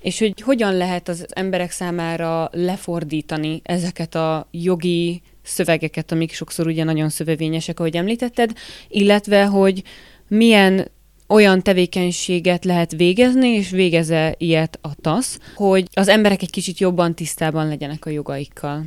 [0.00, 6.84] és hogy hogyan lehet az emberek számára lefordítani ezeket a jogi szövegeket, amik sokszor ugye
[6.84, 8.52] nagyon szövevényesek, ahogy említetted,
[8.88, 9.82] illetve hogy
[10.28, 10.90] milyen
[11.28, 17.14] olyan tevékenységet lehet végezni, és végeze ilyet a TASZ, hogy az emberek egy kicsit jobban
[17.14, 18.84] tisztában legyenek a jogaikkal.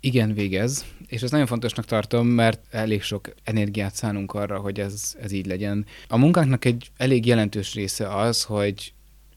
[0.00, 5.14] Igen, végez, és ez nagyon fontosnak tartom, mert elég sok energiát szánunk arra, hogy ez,
[5.22, 5.86] ez így legyen.
[6.08, 8.92] A munkánknak egy elég jelentős része az, hogy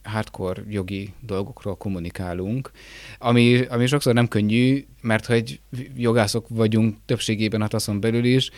[0.05, 2.71] hardcore jogi dolgokról kommunikálunk,
[3.17, 5.59] ami, ami sokszor nem könnyű, mert hogy
[5.95, 8.49] jogászok vagyunk többségében a taszon belül is,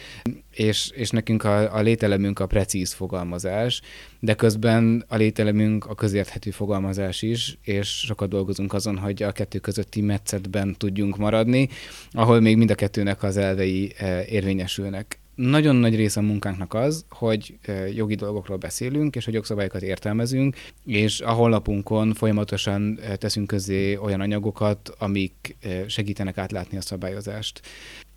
[0.51, 3.81] és, és nekünk a, a lételemünk a precíz fogalmazás,
[4.19, 9.60] de közben a lételemünk a közérthető fogalmazás is, és sokat dolgozunk azon, hogy a kettő
[9.60, 11.69] közötti metszetben tudjunk maradni,
[12.12, 17.06] ahol még mind a kettőnek az elvei eh, érvényesülnek nagyon nagy része a munkánknak az,
[17.10, 17.58] hogy
[17.95, 24.89] jogi dolgokról beszélünk, és hogy jogszabályokat értelmezünk, és a honlapunkon folyamatosan teszünk közé olyan anyagokat,
[24.97, 27.62] amik segítenek átlátni a szabályozást.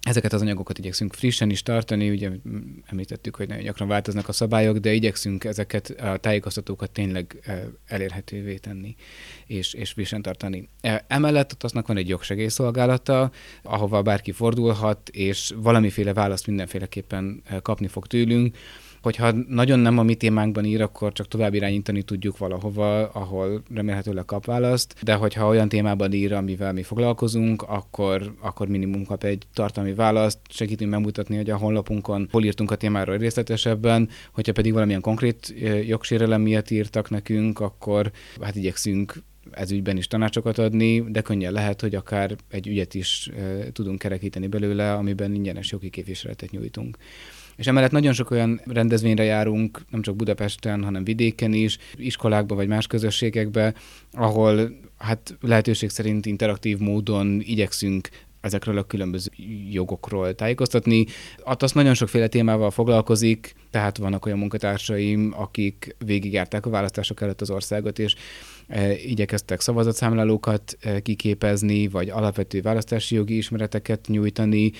[0.00, 2.30] Ezeket az anyagokat igyekszünk frissen is tartani, ugye
[2.86, 7.50] említettük, hogy nagyon gyakran változnak a szabályok, de igyekszünk ezeket a tájékoztatókat tényleg
[7.86, 8.94] elérhetővé tenni
[9.46, 10.68] és, és frissen tartani.
[11.06, 13.30] Emellett ott aznak van egy jogsegélyszolgálata,
[13.62, 18.56] ahova bárki fordulhat, és valamiféle választ mindenféleképpen kapni fog tőlünk,
[19.02, 24.24] hogyha nagyon nem a mi témánkban ír, akkor csak tovább irányítani tudjuk valahova, ahol remélhetőleg
[24.24, 29.46] kap választ, de hogyha olyan témában ír, amivel mi foglalkozunk, akkor, akkor minimum kap egy
[29.54, 35.00] tartalmi választ, segítünk megmutatni, hogy a honlapunkon hol írtunk a témáról részletesebben, hogyha pedig valamilyen
[35.00, 35.54] konkrét
[35.86, 38.10] jogsérelem miatt írtak nekünk, akkor
[38.40, 43.30] hát igyekszünk ez ügyben is tanácsokat adni, de könnyen lehet, hogy akár egy ügyet is
[43.72, 46.96] tudunk kerekíteni belőle, amiben ingyenes jogi képviseletet nyújtunk.
[47.60, 52.68] És emellett nagyon sok olyan rendezvényre járunk, nem csak Budapesten, hanem vidéken is, iskolákban vagy
[52.68, 53.74] más közösségekben,
[54.12, 58.08] ahol hát lehetőség szerint interaktív módon igyekszünk
[58.40, 59.30] ezekről a különböző
[59.70, 61.06] jogokról tájékoztatni.
[61.44, 67.50] Atasz nagyon sokféle témával foglalkozik, tehát vannak olyan munkatársaim, akik végigjárták a választások előtt az
[67.50, 68.14] országot, és
[68.68, 74.72] e, igyekeztek szavazatszámlálókat e, kiképezni, vagy alapvető választási jogi ismereteket nyújtani.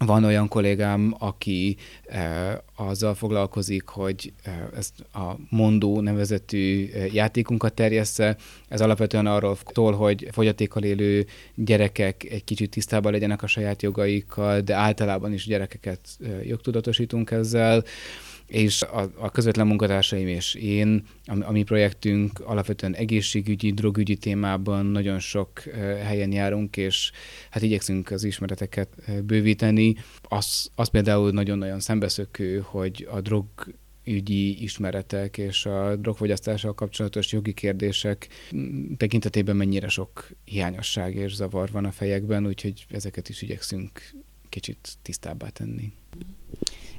[0.00, 7.14] E, van olyan kollégám, aki eh, azzal foglalkozik, hogy eh, ezt a Mondó nevezetű eh,
[7.14, 8.36] játékunkat terjessze.
[8.68, 14.60] Ez alapvetően arról szól, hogy fogyatékkal élő gyerekek egy kicsit tisztában legyenek a saját jogaikkal,
[14.60, 16.00] de általában is gyerekeket
[16.42, 17.84] jogtudatosítunk ezzel.
[18.50, 24.86] És a, a közvetlen munkatársaim és én, a, a mi projektünk alapvetően egészségügyi, drogügyi témában
[24.86, 25.60] nagyon sok
[26.04, 27.10] helyen járunk, és
[27.50, 28.88] hát igyekszünk az ismereteket
[29.24, 29.94] bővíteni.
[30.22, 33.44] Az, az például nagyon-nagyon szembeszökő, hogy a drog
[34.04, 38.28] ügyi ismeretek és a drogfogyasztással kapcsolatos jogi kérdések
[38.96, 44.00] tekintetében mennyire sok hiányosság és zavar van a fejekben, úgyhogy ezeket is igyekszünk
[44.48, 45.92] kicsit tisztábbá tenni.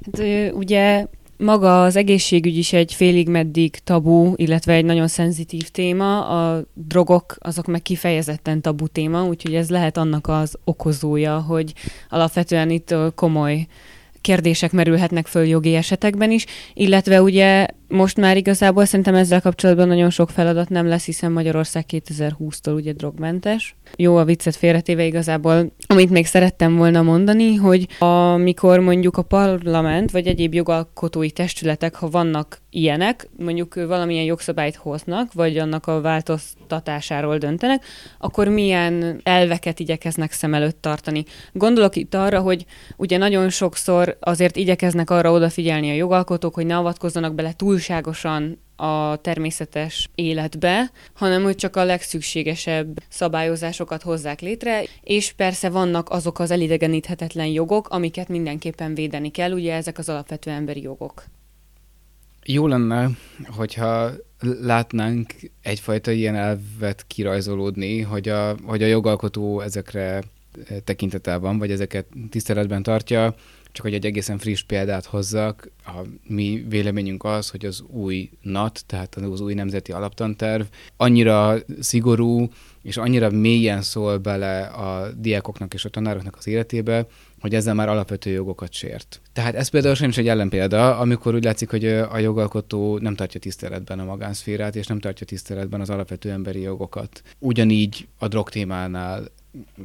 [0.02, 1.06] Hát ugye
[1.42, 7.36] maga az egészségügy is egy félig meddig tabu, illetve egy nagyon szenzitív téma, a drogok
[7.38, 11.72] azok meg kifejezetten tabu téma, úgyhogy ez lehet annak az okozója, hogy
[12.08, 13.66] alapvetően itt komoly
[14.20, 20.10] kérdések merülhetnek föl jogi esetekben is, illetve ugye most már igazából szerintem ezzel kapcsolatban nagyon
[20.10, 23.76] sok feladat nem lesz, hiszen Magyarország 2020-tól ugye drogmentes.
[23.96, 30.10] Jó a viccet félretéve igazából, amit még szerettem volna mondani, hogy amikor mondjuk a parlament
[30.10, 37.38] vagy egyéb jogalkotói testületek, ha vannak ilyenek, mondjuk valamilyen jogszabályt hoznak, vagy annak a változtatásáról
[37.38, 37.84] döntenek,
[38.18, 41.24] akkor milyen elveket igyekeznek szem előtt tartani.
[41.52, 42.64] Gondolok itt arra, hogy
[42.96, 47.52] ugye nagyon sokszor azért igyekeznek arra odafigyelni a jogalkotók, hogy ne avatkozzanak bele
[47.82, 56.10] túlságosan a természetes életbe, hanem hogy csak a legszükségesebb szabályozásokat hozzák létre, és persze vannak
[56.10, 61.24] azok az elidegeníthetetlen jogok, amiket mindenképpen védeni kell, ugye ezek az alapvető emberi jogok.
[62.44, 63.08] Jó lenne,
[63.56, 64.10] hogyha
[64.60, 70.22] látnánk egyfajta ilyen elvet kirajzolódni, hogy a, hogy a jogalkotó ezekre
[70.84, 73.34] tekintetel van, vagy ezeket tiszteletben tartja,
[73.72, 78.84] csak hogy egy egészen friss példát hozzak, a mi véleményünk az, hogy az új NAT,
[78.86, 80.62] tehát az új nemzeti alaptanterv
[80.96, 82.48] annyira szigorú,
[82.82, 87.06] és annyira mélyen szól bele a diákoknak és a tanároknak az életébe,
[87.40, 89.20] hogy ezzel már alapvető jogokat sért.
[89.32, 93.98] Tehát ez például is egy ellenpélda, amikor úgy látszik, hogy a jogalkotó nem tartja tiszteletben
[93.98, 97.22] a magánszférát, és nem tartja tiszteletben az alapvető emberi jogokat.
[97.38, 99.24] Ugyanígy a drog témánál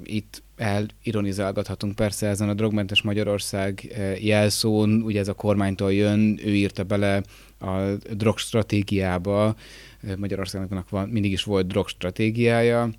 [0.03, 6.55] itt elironizálgathatunk persze ezen a drogmentes Magyarország eh, jelszón, ugye ez a kormánytól jön, ő
[6.55, 7.21] írta bele
[7.59, 7.79] a
[8.11, 9.55] drogstratégiába,
[10.01, 12.89] eh, Magyarországnak van, mindig is volt drogstratégiája,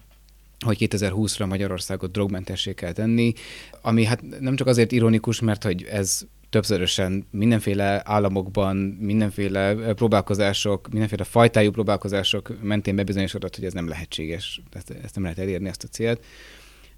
[0.65, 3.33] hogy 2020-ra Magyarországot drogmentessé kell tenni,
[3.81, 10.89] ami hát nem csak azért ironikus, mert hogy ez többszörösen mindenféle államokban, mindenféle eh, próbálkozások,
[10.89, 15.85] mindenféle fajtájú próbálkozások mentén bebizonyosodott, hogy ez nem lehetséges, ezt, ezt nem lehet elérni, ezt
[15.85, 16.25] a célt,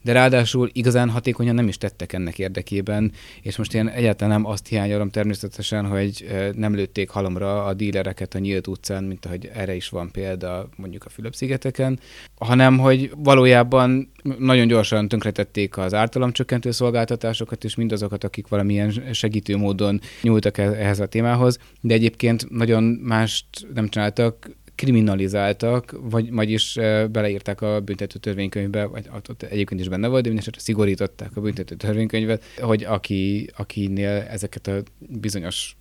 [0.03, 4.67] de ráadásul igazán hatékonyan nem is tettek ennek érdekében, és most én egyáltalán nem azt
[4.67, 9.89] hiányolom természetesen, hogy nem lőtték halomra a dílereket a nyílt utcán, mint ahogy erre is
[9.89, 11.99] van példa mondjuk a Fülöp-szigeteken,
[12.39, 20.01] hanem hogy valójában nagyon gyorsan tönkretették az ártalomcsökkentő szolgáltatásokat, és mindazokat, akik valamilyen segítő módon
[20.23, 26.79] nyúltak ehhez a témához, de egyébként nagyon mást nem csináltak, kriminalizáltak, vagy, vagyis
[27.11, 31.75] beleírták a büntető törvénykönyvbe, vagy ott egyébként is benne volt, de mindesetre szigorították a büntető
[31.75, 35.77] törvénykönyvet, hogy aki, akinél ezeket a bizonyos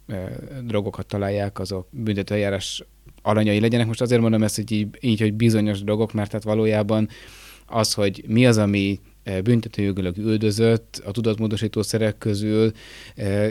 [0.64, 2.84] drogokat találják, azok büntetőeljárás
[3.22, 3.88] alanyai legyenek.
[3.88, 7.10] Most azért mondom ezt, hogy így, így hogy bizonyos drogok, mert tehát valójában
[7.66, 9.00] az, hogy mi az, ami
[9.44, 12.72] büntetőjogilag üldözött a tudatmódosító szerek közül,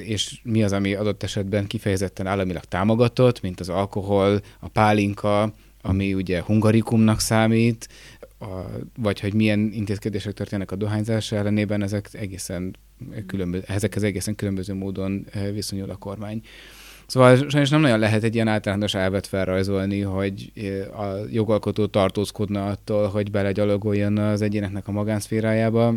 [0.00, 6.14] és mi az, ami adott esetben kifejezetten államilag támogatott, mint az alkohol, a pálinka, ami
[6.14, 7.88] ugye hungarikumnak számít,
[8.38, 8.46] a,
[8.96, 12.76] vagy hogy milyen intézkedések történnek a dohányzás ellenében, ezek egészen
[13.26, 16.42] különböző, ezekhez egészen különböző módon viszonyul a kormány.
[17.08, 20.52] Szóval sajnos nem nagyon lehet egy ilyen általános elvet felrajzolni, hogy
[20.96, 25.94] a jogalkotó tartózkodna attól, hogy belegyalogoljon az egyéneknek a magánszférájába,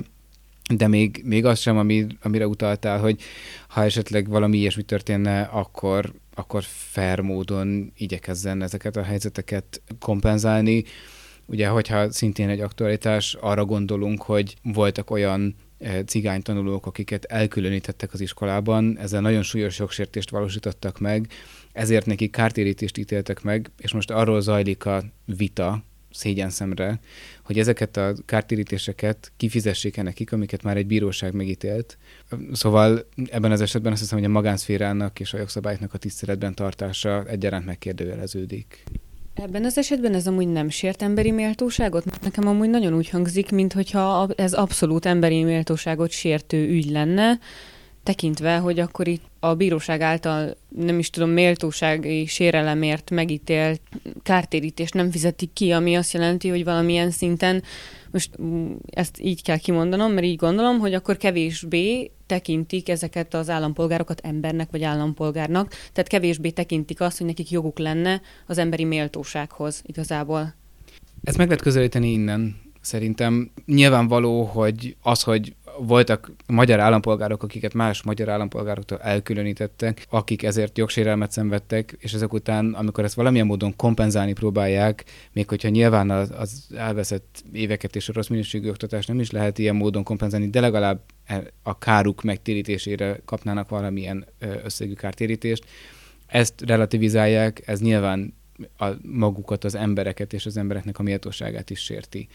[0.76, 3.22] de még, még az sem, ami, amire utaltál, hogy
[3.68, 10.84] ha esetleg valami ilyesmi történne, akkor, akkor fair módon igyekezzen ezeket a helyzeteket kompenzálni.
[11.46, 15.56] Ugye, hogyha szintén egy aktualitás, arra gondolunk, hogy voltak olyan
[16.06, 21.28] cigány tanulók, akiket elkülönítettek az iskolában, ezzel nagyon súlyos jogsértést valósítottak meg,
[21.72, 27.00] ezért neki kártérítést ítéltek meg, és most arról zajlik a vita, szégyenszemre,
[27.44, 31.98] hogy ezeket a kártérítéseket kifizessék-e nekik, amiket már egy bíróság megítélt.
[32.52, 37.24] Szóval ebben az esetben azt hiszem, hogy a magánszférának és a jogszabályoknak a tiszteletben tartása
[37.26, 38.84] egyaránt megkérdőjeleződik.
[39.42, 42.22] Ebben az esetben ez amúgy nem sért emberi méltóságot?
[42.22, 47.40] Nekem amúgy nagyon úgy hangzik, mintha ez abszolút emberi méltóságot sértő ügy lenne,
[48.04, 53.82] tekintve, hogy akkor itt a bíróság által nem is tudom méltósági sérelemért megítélt
[54.24, 57.64] kártérítést nem fizetik ki, ami azt jelenti, hogy valamilyen szinten,
[58.12, 63.50] most mm, ezt így kell kimondanom, mert így gondolom, hogy akkor kevésbé tekintik ezeket az
[63.50, 69.82] állampolgárokat embernek vagy állampolgárnak, tehát kevésbé tekintik azt, hogy nekik joguk lenne az emberi méltósághoz
[69.86, 70.54] igazából.
[71.24, 72.56] Ezt meg lehet közelíteni innen.
[72.82, 80.78] Szerintem nyilvánvaló, hogy az, hogy voltak magyar állampolgárok, akiket más magyar állampolgároktól elkülönítettek, akik ezért
[80.78, 86.34] jogsérelmet szenvedtek, és ezek után, amikor ezt valamilyen módon kompenzálni próbálják, még hogyha nyilván az,
[86.38, 90.60] az elveszett éveket és a rossz minőségű oktatást nem is lehet ilyen módon kompenzálni, de
[90.60, 91.02] legalább
[91.64, 94.26] a káruk megtérítésére kapnának valamilyen
[94.64, 95.66] összegű kártérítést.
[96.28, 98.34] Ezt relativizálják, ez nyilván
[98.78, 102.28] a magukat, az embereket és az embereknek a méltóságát is sérti.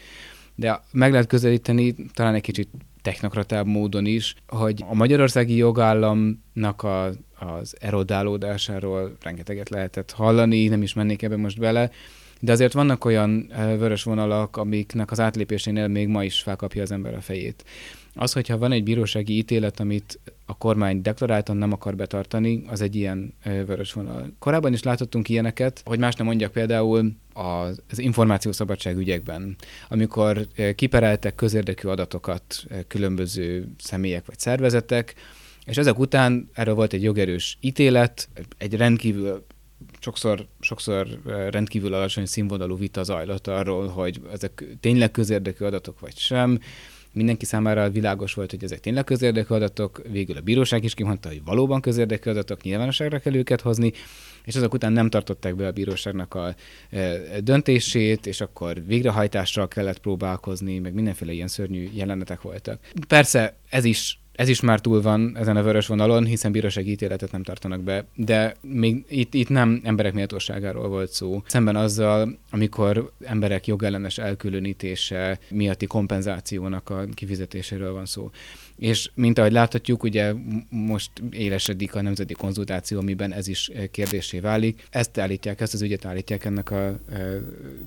[0.55, 2.69] De meg lehet közelíteni talán egy kicsit
[3.07, 7.05] technokratább módon is, hogy a magyarországi jogállamnak a,
[7.39, 11.91] az erodálódásáról rengeteget lehetett hallani, nem is mennék ebbe most bele,
[12.39, 17.13] de azért vannak olyan vörös vonalak, amiknek az átlépésénél még ma is felkapja az ember
[17.13, 17.63] a fejét.
[18.19, 22.95] Az, hogyha van egy bírósági ítélet, amit a kormány deklaráltan nem akar betartani, az egy
[22.95, 24.33] ilyen vörös vonal.
[24.39, 29.55] Korábban is láthattunk ilyeneket, hogy más nem mondjak például az, információszabadság ügyekben,
[29.89, 35.15] amikor kipereltek közérdekű adatokat különböző személyek vagy szervezetek,
[35.65, 39.45] és ezek után erről volt egy jogerős ítélet, egy rendkívül
[39.99, 41.07] sokszor, sokszor
[41.49, 46.59] rendkívül alacsony színvonalú vita zajlott arról, hogy ezek tényleg közérdekű adatok vagy sem,
[47.17, 51.41] mindenki számára világos volt, hogy ezek tényleg közérdekű adatok, végül a bíróság is kimondta, hogy
[51.43, 53.91] valóban közérdekű adatok, nyilvánosságra kell őket hozni,
[54.43, 56.55] és azok után nem tartották be a bíróságnak a
[56.89, 62.79] e, döntését, és akkor végrehajtással kellett próbálkozni, meg mindenféle ilyen szörnyű jelenetek voltak.
[63.07, 67.31] Persze ez is ez is már túl van ezen a vörös vonalon, hiszen bírósági ítéletet
[67.31, 71.41] nem tartanak be, de még itt, itt nem emberek méltóságáról volt szó.
[71.47, 78.29] Szemben azzal, amikor emberek jogellenes elkülönítése miatti kompenzációnak a kifizetéséről van szó.
[78.75, 80.33] És mint ahogy láthatjuk, ugye
[80.69, 84.83] most élesedik a nemzeti konzultáció, amiben ez is kérdésé válik.
[84.89, 86.99] Ezt állítják, ezt az ügyet állítják ennek a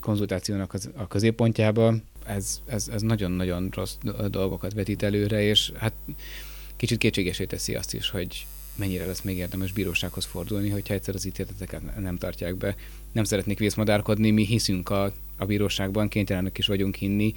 [0.01, 1.95] konzultációnak a középpontjába,
[2.27, 3.95] ez, ez, ez nagyon-nagyon rossz
[4.31, 5.93] dolgokat vetít előre, és hát
[6.77, 8.47] kicsit kétségesé teszi azt is, hogy
[8.81, 12.77] mennyire lesz még érdemes bírósághoz fordulni, hogyha egyszer az ítéleteket nem tartják be.
[13.13, 17.33] Nem szeretnék vészmadárkodni, mi hiszünk a, a bíróságban, kénytelenek is vagyunk hinni,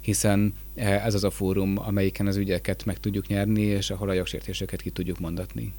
[0.00, 4.12] hiszen eh, ez az a fórum, amelyiken az ügyeket meg tudjuk nyerni, és ahol a
[4.12, 5.72] jogsértéseket ki tudjuk mondatni.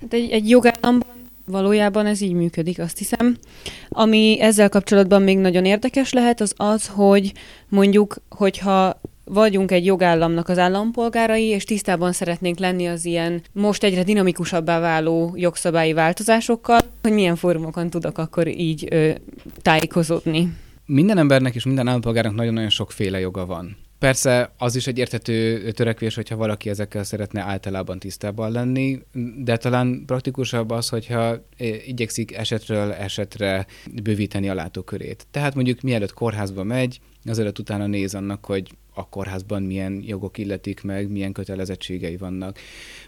[0.00, 1.03] Hát egy, egy jogállamban
[1.46, 3.36] Valójában ez így működik, azt hiszem.
[3.88, 7.32] Ami ezzel kapcsolatban még nagyon érdekes lehet, az az, hogy
[7.68, 14.02] mondjuk, hogyha vagyunk egy jogállamnak az állampolgárai, és tisztában szeretnénk lenni az ilyen most egyre
[14.02, 19.10] dinamikusabbá váló jogszabályi változásokkal, hogy milyen fórumokon tudok akkor így ö,
[19.62, 20.52] tájékozódni.
[20.86, 23.76] Minden embernek és minden állampolgárnak nagyon-nagyon sokféle joga van.
[24.04, 28.98] Persze az is egy értető törekvés, hogyha valaki ezekkel szeretne általában tisztában lenni,
[29.36, 31.46] de talán praktikusabb az, hogyha
[31.86, 33.66] igyekszik esetről esetre
[34.02, 35.26] bővíteni a látókörét.
[35.30, 40.82] Tehát mondjuk mielőtt kórházba megy, azelőtt utána néz annak, hogy a kórházban milyen jogok illetik
[40.82, 42.58] meg, milyen kötelezettségei vannak.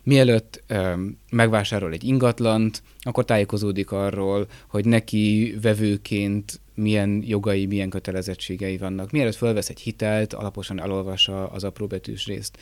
[0.02, 0.92] Mielőtt ö,
[1.30, 9.10] megvásárol egy ingatlant, akkor tájékozódik arról, hogy neki vevőként milyen jogai, milyen kötelezettségei vannak.
[9.10, 12.58] Mielőtt fölvesz egy hitelt, alaposan elolvassa az apróbetűs részt.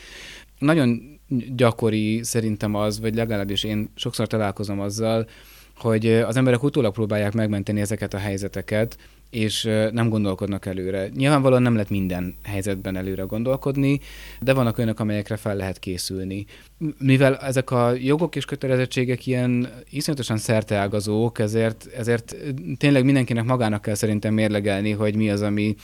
[0.59, 1.19] Nagyon
[1.57, 5.29] gyakori szerintem az, vagy legalábbis én sokszor találkozom azzal,
[5.77, 8.99] hogy az emberek utólag próbálják megmenteni ezeket a helyzeteket,
[9.35, 9.63] és
[9.93, 11.09] nem gondolkodnak előre.
[11.15, 14.01] Nyilvánvalóan nem lehet minden helyzetben előre gondolkodni,
[14.41, 16.45] de vannak olyanok, amelyekre fel lehet készülni.
[16.99, 22.37] Mivel ezek a jogok és kötelezettségek ilyen iszonyatosan szerteágazók, ezért, ezért
[22.79, 25.75] tényleg mindenkinek magának kell szerintem mérlegelni, hogy mi az, ami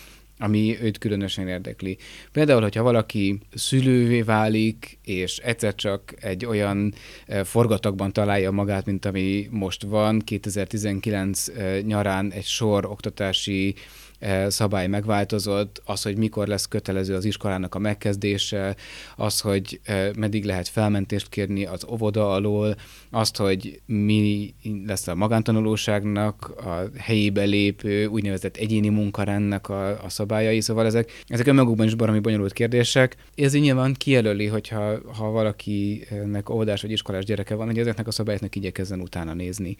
[0.41, 1.99] ami őt különösen érdekli.
[2.32, 6.95] Például, hogyha valaki szülővé válik, és egyszer csak egy olyan
[7.26, 13.99] eh, forgatagban találja magát, mint ami most van, 2019 eh, nyarán egy sor oktatási E,
[14.48, 18.76] szabály megváltozott, az, hogy mikor lesz kötelező az iskolának a megkezdése,
[19.16, 22.76] az, hogy e, meddig lehet felmentést kérni az óvoda alól,
[23.10, 24.54] azt, hogy mi
[24.86, 31.46] lesz a magántanulóságnak a helyébe lépő úgynevezett egyéni munkarendnek a, a szabályai, szóval ezek, ezek
[31.46, 33.16] önmagukban is baromi bonyolult kérdések.
[33.34, 38.10] Ez így nyilván kijelöli, hogyha ha valakinek óvodás vagy iskolás gyereke van, hogy ezeknek a
[38.10, 39.76] szabályoknak igyekezzen utána nézni.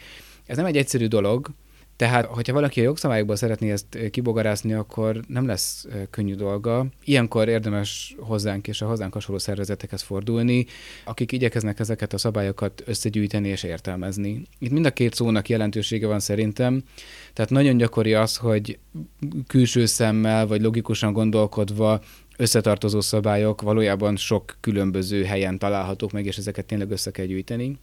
[0.47, 1.51] Ez nem egy egyszerű dolog,
[2.01, 6.87] tehát, hogyha valaki a jogszabályokból szeretné ezt kibogarászni, akkor nem lesz könnyű dolga.
[7.05, 10.67] Ilyenkor érdemes hozzánk és a hozzánk hasonló szervezetekhez fordulni,
[11.05, 14.43] akik igyekeznek ezeket a szabályokat összegyűjteni és értelmezni.
[14.59, 16.83] Itt mind a két szónak jelentősége van szerintem,
[17.33, 18.79] tehát nagyon gyakori az, hogy
[19.47, 22.01] külső szemmel vagy logikusan gondolkodva
[22.37, 27.79] összetartozó szabályok valójában sok különböző helyen találhatók meg, és ezeket tényleg össze kell gyűjteni.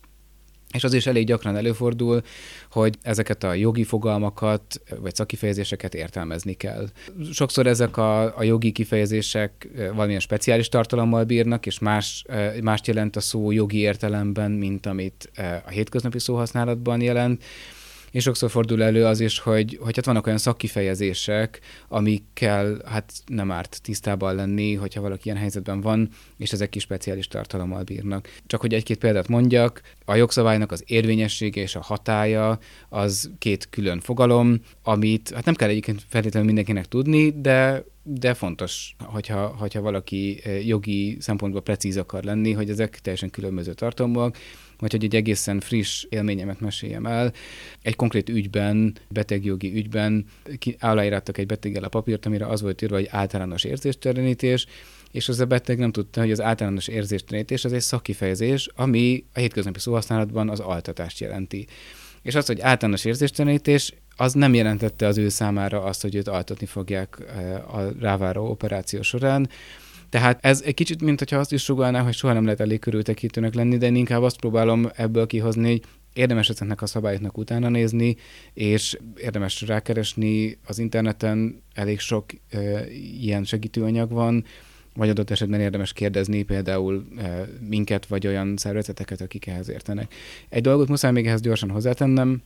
[0.74, 2.22] És az is elég gyakran előfordul,
[2.72, 6.88] hogy ezeket a jogi fogalmakat vagy szakifejezéseket értelmezni kell.
[7.34, 12.26] Sokszor ezek a, a jogi kifejezések valamilyen speciális tartalommal bírnak, és más,
[12.62, 15.32] mást jelent a szó jogi értelemben, mint amit
[15.66, 17.44] a hétköznapi szóhasználatban jelent
[18.12, 23.52] és sokszor fordul elő az is, hogy, hogy hát vannak olyan szakkifejezések, amikkel hát nem
[23.52, 28.28] árt tisztában lenni, hogyha valaki ilyen helyzetben van, és ezek is speciális tartalommal bírnak.
[28.46, 34.00] Csak hogy egy-két példát mondjak, a jogszabálynak az érvényessége és a hatája az két külön
[34.00, 40.40] fogalom, amit hát nem kell egyébként feltétlenül mindenkinek tudni, de de fontos, hogyha, hogyha valaki
[40.44, 44.38] eh, jogi szempontból precíz akar lenni, hogy ezek teljesen különböző tartalmak,
[44.80, 47.34] vagy hogy egy egészen friss élményemet meséljem el.
[47.82, 50.26] Egy konkrét ügyben, betegjogi ügyben
[50.80, 54.66] aláírtak egy beteggel a papírt, amire az volt írva, hogy általános érzéstelenítés,
[55.12, 59.40] és az a beteg nem tudta, hogy az általános érzéstelenítés az egy szakkifejezés, ami a
[59.40, 61.68] hétköznapi szóhasználatban az altatást jelenti.
[62.22, 66.66] És az, hogy általános érzéstelenítés, az nem jelentette az ő számára azt, hogy őt altatni
[66.66, 69.50] fogják eh, a ráváró operáció során,
[70.10, 73.54] tehát ez egy kicsit, mint hogyha azt is sugalná, hogy soha nem lehet elég körültekintőnek
[73.54, 75.84] lenni, de én inkább azt próbálom ebből kihozni, hogy
[76.14, 78.16] érdemes ezeknek a szabályoknak utána nézni,
[78.54, 82.90] és érdemes rákeresni az interneten, elég sok e,
[83.22, 84.46] ilyen segítőanyag van,
[84.96, 90.14] vagy adott esetben érdemes kérdezni például e, minket, vagy olyan szervezeteket, akik ehhez értenek.
[90.50, 92.42] Egy dolgot muszáj még ehhez gyorsan hozzátennem,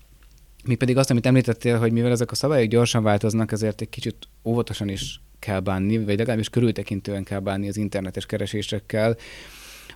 [0.65, 4.15] mi pedig azt, amit említettél, hogy mivel ezek a szabályok gyorsan változnak, ezért egy kicsit
[4.43, 9.17] óvatosan is kell bánni, vagy legalábbis körültekintően kell bánni az internetes keresésekkel.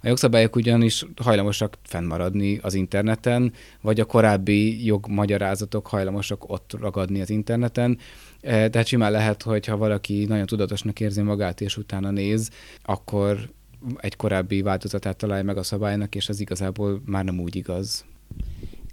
[0.01, 7.29] A jogszabályok ugyanis hajlamosak fennmaradni az interneten, vagy a korábbi jogmagyarázatok hajlamosak ott ragadni az
[7.29, 7.97] interneten.
[8.41, 12.49] E, tehát simán lehet, hogy ha valaki nagyon tudatosnak érzi magát, és utána néz,
[12.83, 13.49] akkor
[13.97, 18.05] egy korábbi változatát találja meg a szabálynak, és az igazából már nem úgy igaz.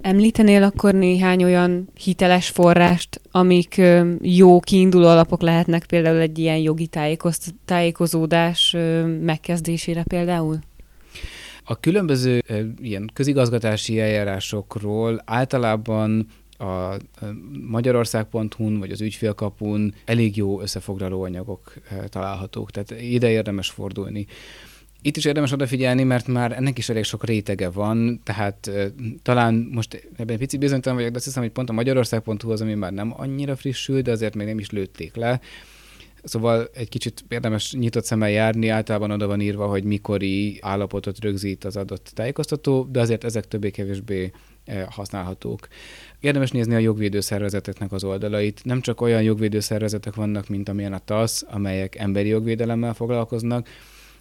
[0.03, 3.81] Említenél akkor néhány olyan hiteles forrást, amik
[4.21, 6.89] jó kiinduló alapok lehetnek például egy ilyen jogi
[7.65, 8.77] tájékozódás
[9.21, 10.59] megkezdésére például?
[11.65, 12.43] A különböző
[12.81, 16.27] ilyen közigazgatási eljárásokról általában
[16.59, 16.97] a
[17.69, 21.75] magyarország.hu-n vagy az ügyfélkapun elég jó összefoglaló anyagok
[22.09, 24.27] találhatók, tehát ide érdemes fordulni.
[25.05, 28.71] Itt is érdemes odafigyelni, mert már ennek is elég sok rétege van, tehát
[29.23, 32.61] talán most ebben egy picit bizonytalan vagyok, de azt hiszem, hogy pont a Magyarország.hu az,
[32.61, 35.41] ami már nem annyira frissül, de azért még nem is lőtték le.
[36.25, 41.65] Szóval egy kicsit érdemes nyitott szemmel járni, általában oda van írva, hogy mikori állapotot rögzít
[41.65, 44.31] az adott tájékoztató, de azért ezek többé-kevésbé
[44.89, 45.69] használhatók.
[46.21, 48.61] Érdemes nézni a jogvédőszervezeteknek az oldalait.
[48.65, 53.69] Nem csak olyan jogvédőszervezetek vannak, mint amilyen a TASZ, amelyek emberi jogvédelemmel foglalkoznak,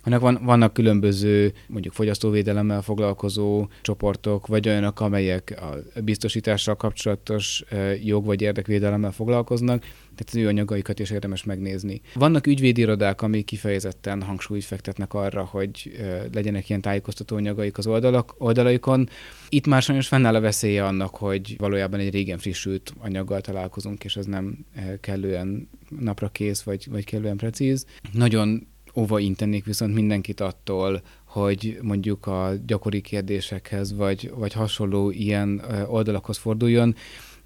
[0.02, 7.64] hanem van, vannak különböző mondjuk fogyasztóvédelemmel foglalkozó csoportok, vagy olyanok, amelyek a biztosítással kapcsolatos
[8.04, 9.82] jog vagy érdekvédelemmel foglalkoznak,
[10.16, 12.02] tehát az ő anyagaikat is érdemes megnézni.
[12.14, 15.92] Vannak ügyvédirodák, amik kifejezetten hangsúlyt fektetnek arra, hogy
[16.34, 19.10] legyenek ilyen tájékoztató anyagaik az oldalak, oldalaikon.
[19.50, 24.16] Itt már sajnos fennáll a veszélye annak, hogy valójában egy régen frissült anyaggal találkozunk, és
[24.16, 24.66] ez nem
[25.00, 27.86] kellően napra kész, vagy, vagy kellően precíz.
[28.12, 35.62] Nagyon óva intennék viszont mindenkit attól, hogy mondjuk a gyakori kérdésekhez, vagy, vagy hasonló ilyen
[35.88, 36.96] oldalakhoz forduljon,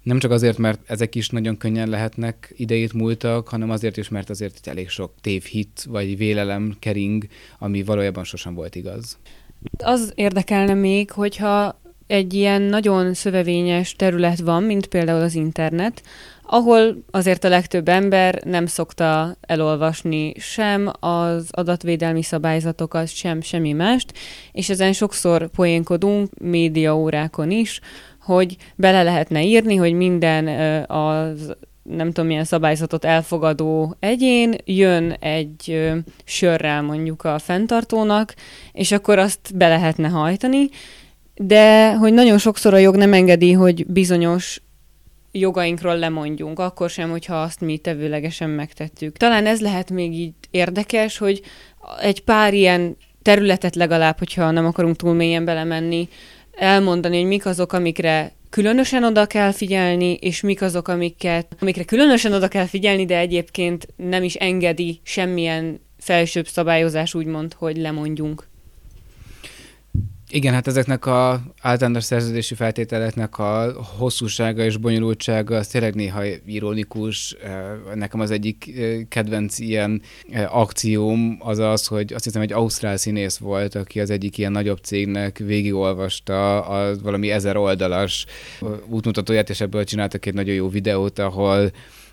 [0.02, 4.30] nem csak azért, mert ezek is nagyon könnyen lehetnek idejét múltak, hanem azért is, mert
[4.30, 7.26] azért itt elég sok tévhit vagy vélelem kering,
[7.58, 9.18] ami valójában sosem volt igaz.
[9.78, 16.02] Az érdekelne még, hogyha egy ilyen nagyon szövevényes terület van, mint például az internet,
[16.42, 24.12] ahol azért a legtöbb ember nem szokta elolvasni sem az adatvédelmi szabályzatokat, sem semmi mást,
[24.52, 27.80] és ezen sokszor poénkodunk médiaórákon is,
[28.20, 30.46] hogy bele lehetne írni, hogy minden
[30.90, 38.34] az nem tudom milyen szabályzatot elfogadó egyén jön egy ö, sörrel mondjuk a fenntartónak,
[38.72, 40.68] és akkor azt be lehetne hajtani,
[41.36, 44.60] de hogy nagyon sokszor a jog nem engedi, hogy bizonyos
[45.32, 49.16] jogainkról lemondjunk, akkor sem, hogyha azt mi tevőlegesen megtettük.
[49.16, 51.42] Talán ez lehet még így érdekes, hogy
[52.00, 56.08] egy pár ilyen területet legalább, hogyha nem akarunk túl mélyen belemenni,
[56.52, 62.32] elmondani, hogy mik azok, amikre különösen oda kell figyelni, és mik azok, amiket, amikre különösen
[62.32, 68.46] oda kell figyelni, de egyébként nem is engedi semmilyen felsőbb szabályozás úgymond, hogy lemondjunk.
[70.30, 77.36] Igen, hát ezeknek a általános szerződési feltételeknek a hosszúsága és bonyolultsága az tényleg néha ironikus.
[77.94, 78.70] Nekem az egyik
[79.08, 80.02] kedvenc ilyen
[80.48, 84.78] akcióm az az, hogy azt hiszem egy ausztrál színész volt, aki az egyik ilyen nagyobb
[84.78, 88.26] cégnek végigolvasta a valami ezer oldalas
[88.86, 91.70] útmutatóját, és ebből csináltak egy nagyon jó videót, ahol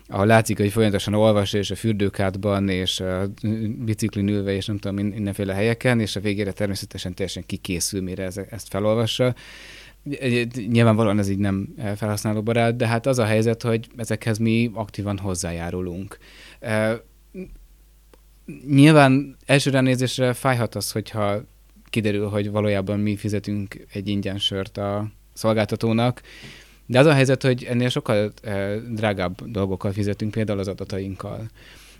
[0.08, 3.30] ahol látszik, hogy folyamatosan olvas, és a fürdőkádban, és a
[3.78, 8.68] biciklin ülve, és nem tudom, mindenféle helyeken, és a végére természetesen teljesen kikészül, mire ezt
[8.68, 9.34] felolvassa.
[10.68, 16.18] Nyilvánvalóan ez így nem felhasználóbarát, de hát az a helyzet, hogy ezekhez mi aktívan hozzájárulunk.
[18.66, 21.44] Nyilván első ránézésre fájhat az, hogyha
[21.84, 26.20] kiderül, hogy valójában mi fizetünk egy ingyen sört a szolgáltatónak,
[26.86, 28.32] de az a helyzet, hogy ennél sokkal
[28.90, 31.50] drágább dolgokkal fizetünk, például az adatainkkal.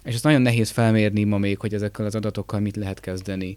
[0.04, 3.56] És ezt nagyon nehéz felmérni ma még, hogy ezekkel az adatokkal mit lehet kezdeni.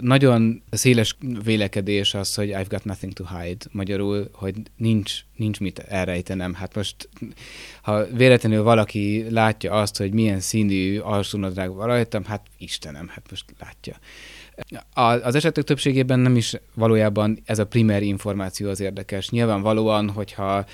[0.00, 3.64] Nagyon széles vélekedés az, hogy I've got nothing to hide.
[3.70, 6.54] Magyarul, hogy nincs, nincs mit elrejtenem.
[6.54, 7.08] Hát most,
[7.82, 13.44] ha véletlenül valaki látja azt, hogy milyen színű alsónadrág van rajtam, hát Istenem, hát most
[13.60, 13.96] látja.
[14.92, 19.30] Az esetek többségében nem is valójában ez a primer információ az érdekes.
[19.30, 20.64] Nyilvánvalóan, hogyha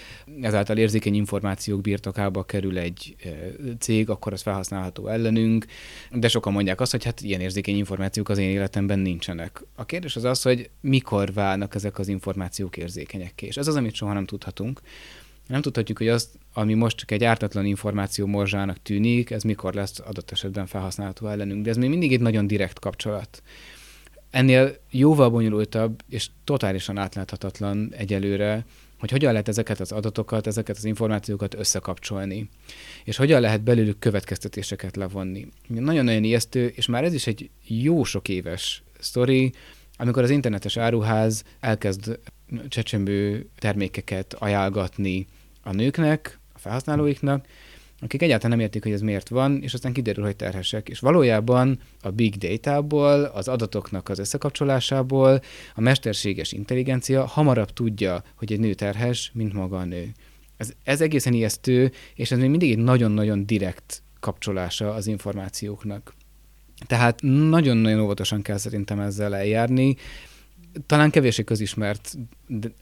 [0.41, 3.17] ezáltal érzékeny információk birtokába kerül egy
[3.79, 5.67] cég, akkor az felhasználható ellenünk,
[6.13, 9.63] de sokan mondják azt, hogy hát ilyen érzékeny információk az én életemben nincsenek.
[9.75, 13.95] A kérdés az az, hogy mikor válnak ezek az információk érzékenyekké, és ez az, amit
[13.95, 14.81] soha nem tudhatunk.
[15.47, 19.99] Nem tudhatjuk, hogy az, ami most csak egy ártatlan információ morzsának tűnik, ez mikor lesz
[19.99, 21.65] adott esetben felhasználható ellenünk.
[21.65, 23.43] De ez még mindig egy nagyon direkt kapcsolat.
[24.31, 28.65] Ennél jóval bonyolultabb és totálisan átláthatatlan egyelőre,
[28.99, 32.49] hogy hogyan lehet ezeket az adatokat, ezeket az információkat összekapcsolni,
[33.05, 35.47] és hogyan lehet belőlük következtetéseket levonni.
[35.67, 39.53] Nagyon-nagyon ijesztő, és már ez is egy jó sok éves sztori,
[39.97, 42.19] amikor az internetes áruház elkezd
[42.69, 45.27] csecsemő termékeket ajánlgatni
[45.63, 47.47] a nőknek, felhasználóiknak,
[48.01, 50.89] akik egyáltalán nem értik, hogy ez miért van, és aztán kiderül, hogy terhesek.
[50.89, 55.43] És valójában a big data-ból, az adatoknak az összekapcsolásából
[55.75, 60.13] a mesterséges intelligencia hamarabb tudja, hogy egy nő terhes, mint maga a nő.
[60.57, 66.15] Ez, ez egészen ijesztő, és ez még mindig egy nagyon-nagyon direkt kapcsolása az információknak.
[66.87, 69.97] Tehát nagyon-nagyon óvatosan kell szerintem ezzel eljárni.
[70.87, 72.15] Talán kevéssé közismert,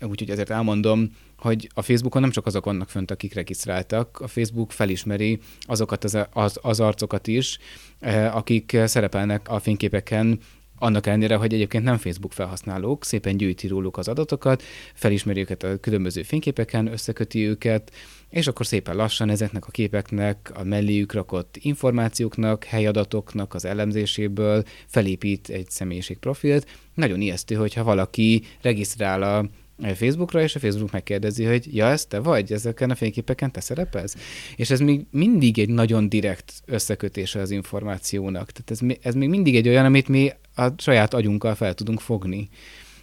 [0.01, 4.73] úgyhogy ezért elmondom, hogy a Facebookon nem csak azok vannak fönt, akik regisztráltak, a Facebook
[4.73, 7.59] felismeri azokat az, az, az arcokat is,
[7.99, 10.41] eh, akik szerepelnek a fényképeken
[10.81, 14.63] Annak ellenére, hogy egyébként nem Facebook felhasználók, szépen gyűjti róluk az adatokat,
[14.95, 17.93] felismeri őket a különböző fényképeken, összeköti őket,
[18.31, 25.49] és akkor szépen lassan ezeknek a képeknek, a melléjük rakott információknak, helyadatoknak az elemzéséből felépít
[25.49, 26.67] egy személyiségprofilt.
[26.95, 29.49] Nagyon ijesztő, hogyha valaki regisztrál a
[29.95, 34.17] Facebookra, és a Facebook megkérdezi, hogy ja, ez te vagy, ezeken a fényképeken te szerepelsz?
[34.57, 38.51] És ez még mindig egy nagyon direkt összekötése az információnak.
[38.53, 42.49] Tehát ez, ez még mindig egy olyan, amit mi a saját agyunkkal fel tudunk fogni.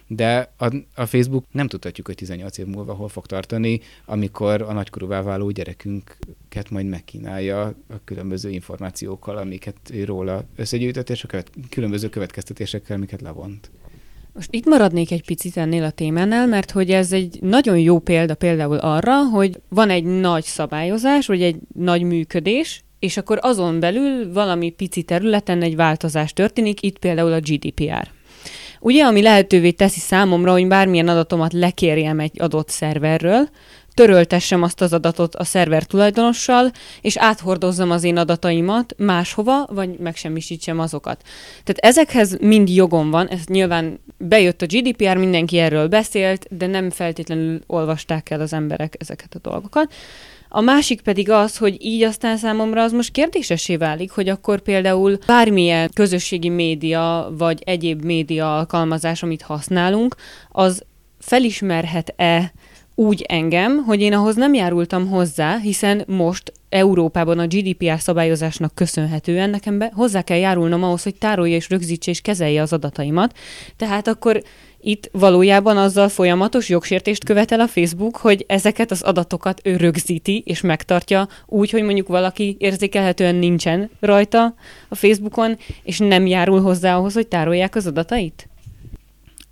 [0.06, 4.72] De a, a Facebook nem tudhatjuk, hogy 18 év múlva hol fog tartani, amikor a
[4.72, 12.08] nagykorúvá váló gyerekünket majd megkínálja a különböző információkkal, amiket róla összegyűjtött, és a követ, különböző
[12.08, 13.70] következtetésekkel, amiket levont.
[14.32, 18.34] Most itt maradnék egy picit ennél a témánál, mert hogy ez egy nagyon jó példa
[18.34, 24.32] például arra, hogy van egy nagy szabályozás, vagy egy nagy működés, és akkor azon belül
[24.32, 28.15] valami pici területen egy változás történik, itt például a GDPR.
[28.80, 33.48] Ugye, ami lehetővé teszi számomra, hogy bármilyen adatomat lekérjem egy adott szerverről,
[33.96, 36.70] töröltessem azt az adatot a szerver tulajdonossal,
[37.00, 41.22] és áthordozzam az én adataimat máshova, vagy megsemmisítsem azokat.
[41.64, 46.90] Tehát ezekhez mind jogom van, ez nyilván bejött a GDPR, mindenki erről beszélt, de nem
[46.90, 49.92] feltétlenül olvasták el az emberek ezeket a dolgokat.
[50.48, 55.18] A másik pedig az, hogy így aztán számomra az most kérdésesé válik, hogy akkor például
[55.26, 60.14] bármilyen közösségi média vagy egyéb média alkalmazás, amit használunk,
[60.50, 60.84] az
[61.18, 62.52] felismerhet-e
[62.98, 69.50] úgy engem, hogy én ahhoz nem járultam hozzá, hiszen most Európában a GDPR szabályozásnak köszönhetően
[69.50, 73.38] nekem be, hozzá kell járulnom ahhoz, hogy tárolja és rögzítse és kezelje az adataimat.
[73.76, 74.42] Tehát akkor
[74.86, 80.60] itt valójában azzal folyamatos jogsértést követel a Facebook, hogy ezeket az adatokat ő rögzíti és
[80.60, 84.54] megtartja úgy, hogy mondjuk valaki érzékelhetően nincsen rajta
[84.88, 88.48] a Facebookon, és nem járul hozzá ahhoz, hogy tárolják az adatait?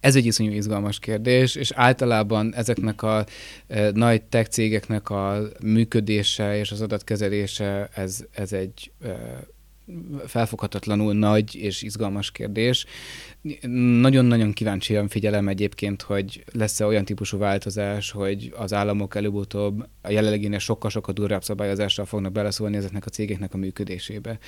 [0.00, 3.24] Ez egy iszonyú izgalmas kérdés, és általában ezeknek a
[3.68, 9.16] e, nagy tech cégeknek a működése és az adatkezelése, ez, ez egy e,
[10.26, 12.86] felfoghatatlanul nagy és izgalmas kérdés.
[14.00, 20.58] Nagyon-nagyon kíváncsian figyelem egyébként, hogy lesz-e olyan típusú változás, hogy az államok előbb-utóbb a jelenleginél
[20.58, 24.38] sokkal-sokkal durvább szabályozással fognak beleszólni ezeknek a cégeknek a működésébe.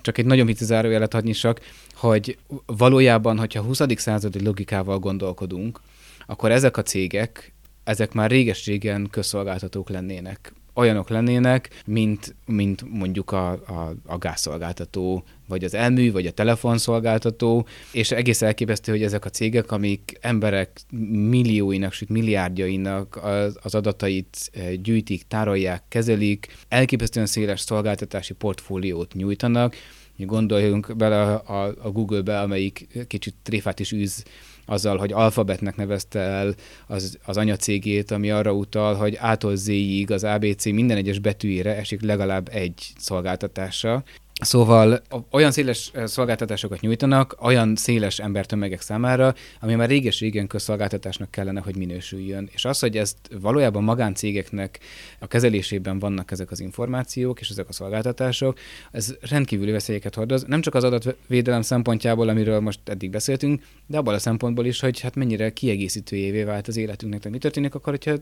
[0.00, 1.60] Csak egy nagyon vicc zárójelet csak,
[1.94, 3.80] hogy valójában, hogyha 20.
[3.96, 5.80] századi logikával gondolkodunk,
[6.26, 13.50] akkor ezek a cégek, ezek már réges-régen közszolgáltatók lennének olyanok lennének, mint, mint mondjuk a,
[13.50, 19.30] a, a gázszolgáltató, vagy az elmű, vagy a telefonszolgáltató, és egész elképesztő, hogy ezek a
[19.30, 20.80] cégek, amik emberek
[21.28, 29.74] millióinak, sőt milliárdjainak az, az adatait eh, gyűjtik, tárolják, kezelik, elképesztően széles szolgáltatási portfóliót nyújtanak,
[30.18, 34.24] Gondoljunk bele a, a Google-be, amelyik kicsit tréfát is űz
[34.66, 36.54] azzal, hogy alfabetnek nevezte el
[36.86, 42.02] az, az anyacégét, ami arra utal, hogy ától Z-ig az ABC minden egyes betűjére esik
[42.02, 44.04] legalább egy szolgáltatása.
[44.40, 51.76] Szóval olyan széles szolgáltatásokat nyújtanak, olyan széles embertömegek számára, ami már réges-régen közszolgáltatásnak kellene, hogy
[51.76, 52.48] minősüljön.
[52.52, 54.78] És az, hogy ezt valójában magáncégeknek
[55.18, 58.58] a kezelésében vannak ezek az információk és ezek a szolgáltatások,
[58.90, 64.14] ez rendkívüli veszélyeket hordoz, nem csak az adatvédelem szempontjából, amiről most eddig beszéltünk, de abból
[64.14, 68.14] a szempontból is, hogy hát mennyire kiegészítőjévé vált az életünknek, tehát mi történik akkor, hogyha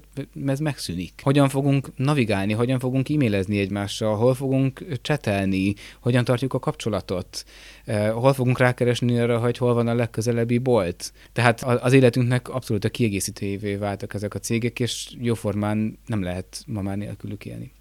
[0.46, 1.12] ez megszűnik.
[1.22, 7.44] Hogyan fogunk navigálni, hogyan fogunk e-mailezni egymással, hol fogunk csetelni, hogyan tartjuk a kapcsolatot,
[7.84, 11.12] eh, hol fogunk rákeresni arra, hogy hol van a legközelebbi bolt.
[11.32, 16.82] Tehát az életünknek abszolút a kiegészítőjévé váltak ezek a cégek, és jóformán nem lehet ma
[16.82, 17.72] már nélkülük élni.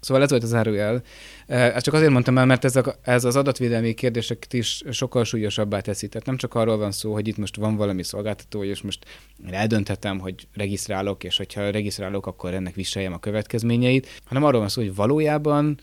[0.00, 1.02] Szóval ez volt az árujel.
[1.46, 5.24] Eh, ezt csak azért mondtam el, mert ez, a, ez az adatvédelmi kérdéseket is sokkal
[5.24, 6.08] súlyosabbá teszi.
[6.08, 9.04] Tehát nem csak arról van szó, hogy itt most van valami szolgáltató, és most
[9.50, 14.82] eldönthetem, hogy regisztrálok, és hogyha regisztrálok, akkor ennek viseljem a következményeit, hanem arról van szó,
[14.82, 15.78] hogy valójában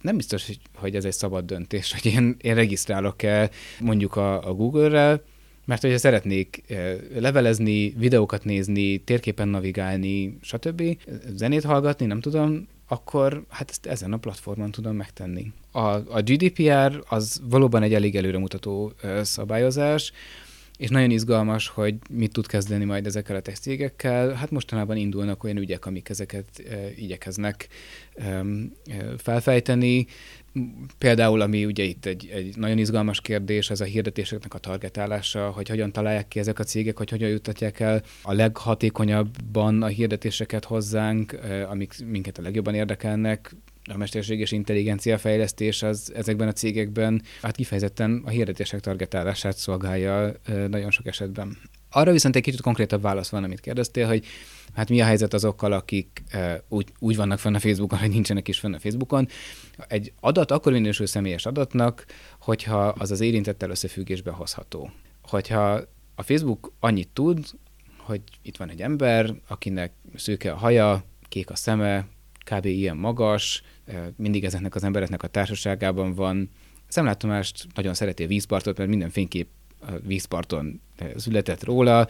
[0.00, 5.22] nem biztos, hogy, ez egy szabad döntés, hogy én, én regisztrálok-e mondjuk a, a Google-rel,
[5.64, 6.62] mert hogyha szeretnék
[7.14, 10.82] levelezni, videókat nézni, térképen navigálni, stb.,
[11.34, 15.52] zenét hallgatni, nem tudom, akkor hát ezt ezen a platformon tudom megtenni.
[15.72, 18.92] A, a GDPR az valóban egy elég előremutató
[19.22, 20.12] szabályozás,
[20.80, 24.32] és nagyon izgalmas, hogy mit tud kezdeni majd ezekkel a cégekkel.
[24.32, 27.68] Hát mostanában indulnak olyan ügyek, amik ezeket e, igyekeznek
[28.14, 28.44] e,
[29.16, 30.06] felfejteni.
[30.98, 35.68] Például, ami ugye itt egy, egy nagyon izgalmas kérdés, ez a hirdetéseknek a targetálása, hogy
[35.68, 41.38] hogyan találják ki ezek a cégek, hogy hogyan juttatják el a leghatékonyabban a hirdetéseket hozzánk,
[41.68, 43.56] amik minket a legjobban érdekelnek,
[43.92, 50.32] a mesterséges intelligencia fejlesztés az ezekben a cégekben hát kifejezetten a hirdetések targetálását szolgálja
[50.68, 51.58] nagyon sok esetben.
[51.90, 54.24] Arra viszont egy kicsit konkrétabb válasz van, amit kérdeztél, hogy
[54.74, 56.22] hát mi a helyzet azokkal, akik
[56.68, 59.28] úgy, úgy vannak fenn a Facebookon, hogy nincsenek is fenn a Facebookon.
[59.88, 62.06] Egy adat akkor minősül személyes adatnak,
[62.40, 64.90] hogyha az az érintettel összefüggésbe hozható.
[65.22, 65.80] Hogyha
[66.14, 67.46] a Facebook annyit tud,
[67.98, 72.06] hogy itt van egy ember, akinek szőke a haja, kék a szeme,
[72.50, 72.64] kb.
[72.64, 73.62] ilyen magas,
[74.16, 76.50] mindig ezeknek az embereknek a társaságában van.
[76.88, 79.48] Szemlátomást nagyon szereti a vízpartot, mert minden fénykép
[79.80, 80.80] a vízparton
[81.16, 82.06] született róla.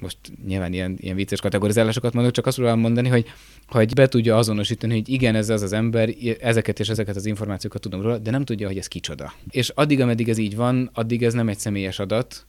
[0.00, 3.26] Most nyilván ilyen, ilyen vicces kategorizálásokat mondok, csak azt tudom mondani, hogy,
[3.66, 7.80] hogy be tudja azonosítani, hogy igen, ez az az ember, ezeket és ezeket az információkat
[7.80, 9.32] tudom róla, de nem tudja, hogy ez kicsoda.
[9.50, 12.46] És addig, ameddig ez így van, addig ez nem egy személyes adat,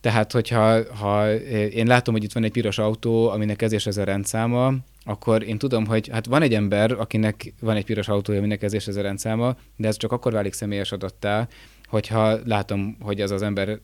[0.00, 3.96] tehát, hogyha ha én látom, hogy itt van egy piros autó, aminek ez és ez
[3.96, 4.74] a rendszáma,
[5.08, 8.72] akkor én tudom, hogy hát van egy ember, akinek van egy piros autója, aminek ez
[8.72, 11.48] és ez a rendszáma, de ez csak akkor válik személyes adattá,
[11.84, 13.80] hogyha látom, hogy az az ember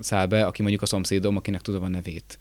[0.00, 2.38] száll be, aki mondjuk a szomszédom, akinek tudom a nevét.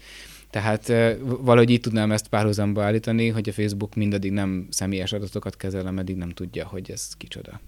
[0.49, 0.93] Tehát
[1.41, 6.15] valahogy így tudnám ezt párhuzamba állítani, hogy a Facebook mindaddig nem személyes adatokat kezel, ameddig
[6.15, 7.59] nem tudja, hogy ez kicsoda.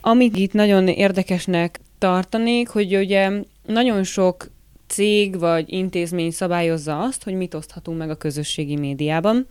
[0.00, 3.30] Amit itt nagyon érdekesnek tartanék, hogy ugye
[3.66, 4.50] nagyon sok
[4.90, 9.46] cég vagy intézmény szabályozza azt, hogy mit oszthatunk meg a közösségi médiában,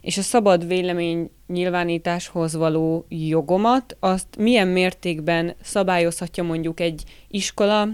[0.00, 7.88] és a szabad vélemény nyilvánításhoz való jogomat, azt milyen mértékben szabályozhatja mondjuk egy iskola,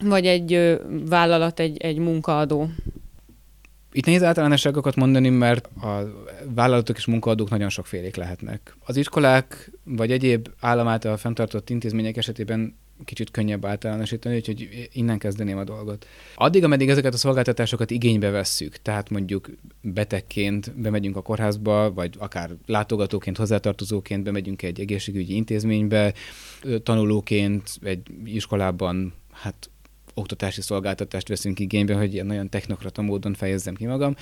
[0.00, 2.68] vagy egy vállalat, egy, egy munkaadó?
[3.92, 6.12] Itt nehéz általánosságokat mondani, mert a
[6.54, 8.76] vállalatok és munkaadók nagyon sokfélék lehetnek.
[8.84, 15.58] Az iskolák vagy egyéb állam által fenntartott intézmények esetében kicsit könnyebb általánosítani, úgyhogy innen kezdeném
[15.58, 16.06] a dolgot.
[16.34, 22.50] Addig, ameddig ezeket a szolgáltatásokat igénybe vesszük, tehát mondjuk betegként bemegyünk a kórházba, vagy akár
[22.66, 26.14] látogatóként, hozzátartozóként bemegyünk egy egészségügyi intézménybe,
[26.82, 29.70] tanulóként egy iskolában, hát
[30.14, 34.16] oktatási szolgáltatást veszünk igénybe, hogy ilyen nagyon technokrata módon fejezzem ki magam,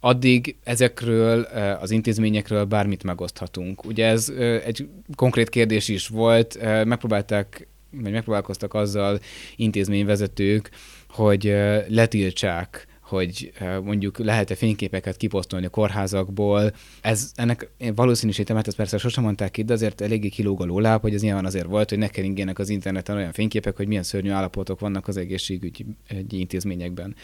[0.00, 1.40] addig ezekről
[1.80, 3.84] az intézményekről bármit megoszthatunk.
[3.84, 4.32] Ugye ez
[4.64, 9.20] egy konkrét kérdés is volt, megpróbálták vagy megpróbálkoztak azzal
[9.56, 10.70] intézményvezetők,
[11.08, 11.44] hogy
[11.88, 16.72] letiltsák hogy mondjuk lehet-e fényképeket kiposztolni a kórházakból.
[17.00, 21.00] Ez ennek valószínűsítem, hát ezt persze sosem mondták ki, de azért eléggé kilóg a lóláb,
[21.00, 24.30] hogy ez nyilván azért volt, hogy ne keringjenek az interneten olyan fényképek, hogy milyen szörnyű
[24.30, 25.84] állapotok vannak az egészségügyi
[26.28, 27.14] intézményekben.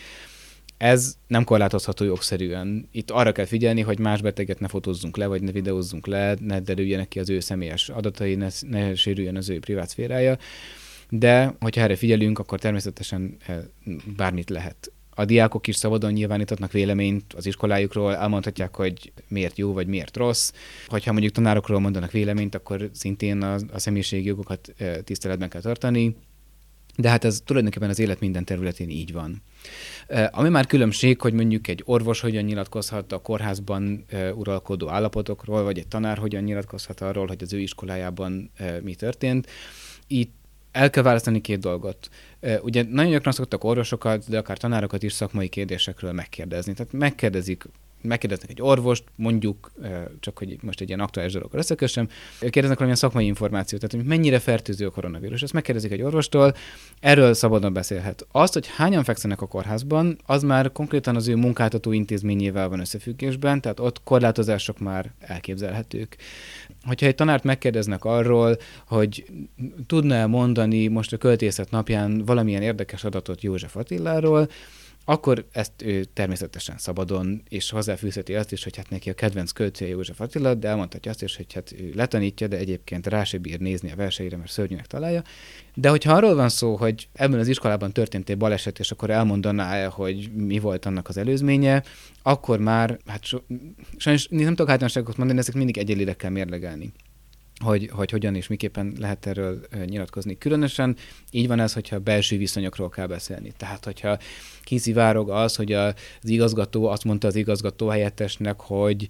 [0.82, 2.88] Ez nem korlátozható jogszerűen.
[2.92, 6.60] Itt arra kell figyelni, hogy más beteget ne fotózzunk le, vagy ne videózzunk le, ne
[6.60, 10.38] derüljenek ki az ő személyes adatai, ne, ne sérüljön az ő privát szférája.
[11.08, 13.58] De, hogyha erre figyelünk, akkor természetesen eh,
[14.16, 14.92] bármit lehet.
[15.10, 20.52] A diákok is szabadon nyilvánítatnak véleményt az iskolájukról, elmondhatják, hogy miért jó vagy miért rossz.
[20.86, 26.16] Hogyha mondjuk tanárokról mondanak véleményt, akkor szintén a, a személyiségi jogokat eh, tiszteletben kell tartani.
[26.96, 29.42] De hát ez tulajdonképpen az élet minden területén így van.
[30.30, 34.04] Ami már különbség, hogy mondjuk egy orvos hogyan nyilatkozhat a kórházban
[34.34, 38.50] uralkodó állapotokról, vagy egy tanár hogyan nyilatkozhat arról, hogy az ő iskolájában
[38.82, 39.46] mi történt.
[40.06, 40.34] Itt
[40.72, 42.08] el kell választani két dolgot.
[42.62, 46.72] Ugye nagyon gyakran szoktak orvosokat, de akár tanárokat is szakmai kérdésekről megkérdezni.
[46.72, 47.64] Tehát megkérdezik
[48.02, 49.72] megkérdeznek egy orvost, mondjuk,
[50.20, 54.38] csak hogy most egy ilyen aktuális dologról összekössem, kérdeznek valamilyen szakmai információt, tehát hogy mennyire
[54.38, 55.42] fertőző a koronavírus.
[55.42, 56.54] Ezt megkérdezik egy orvostól,
[57.00, 58.26] erről szabadon beszélhet.
[58.32, 63.60] Azt, hogy hányan fekszenek a kórházban, az már konkrétan az ő munkáltató intézményével van összefüggésben,
[63.60, 66.16] tehát ott korlátozások már elképzelhetők.
[66.84, 69.24] Hogyha egy tanárt megkérdeznek arról, hogy
[69.86, 74.48] tudna-e mondani most a költészet napján valamilyen érdekes adatot József Attiláról,
[75.04, 79.90] akkor ezt ő természetesen szabadon, és hozzáfűzheti azt is, hogy hát neki a kedvenc költője
[79.90, 83.60] József Attila, de elmondhatja azt is, hogy hát ő letanítja, de egyébként rá se bír
[83.60, 85.22] nézni a verseire, mert szörnyűnek találja.
[85.74, 89.74] De hogyha arról van szó, hogy ebben az iskolában történt egy baleset, és akkor elmondaná
[89.74, 91.82] el, hogy mi volt annak az előzménye,
[92.22, 93.38] akkor már, hát so,
[93.96, 96.92] sajnos nem tudok általánosságokat mondani, ezek mindig egyelire kell mérlegelni
[97.62, 100.38] hogy, hogy hogyan és miképpen lehet erről nyilatkozni.
[100.38, 100.96] Különösen
[101.30, 103.52] így van ez, hogyha belső viszonyokról kell beszélni.
[103.56, 104.18] Tehát, hogyha
[104.62, 109.08] kiszivárog az, hogy az igazgató azt mondta az igazgató helyettesnek, hogy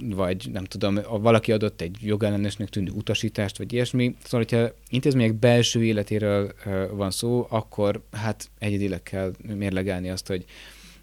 [0.00, 4.14] vagy nem tudom, valaki adott egy jogellenesnek tűnő utasítást, vagy ilyesmi.
[4.24, 6.52] Szóval, hogyha intézmények belső életéről
[6.90, 10.44] van szó, akkor hát egyedileg kell mérlegelni azt, hogy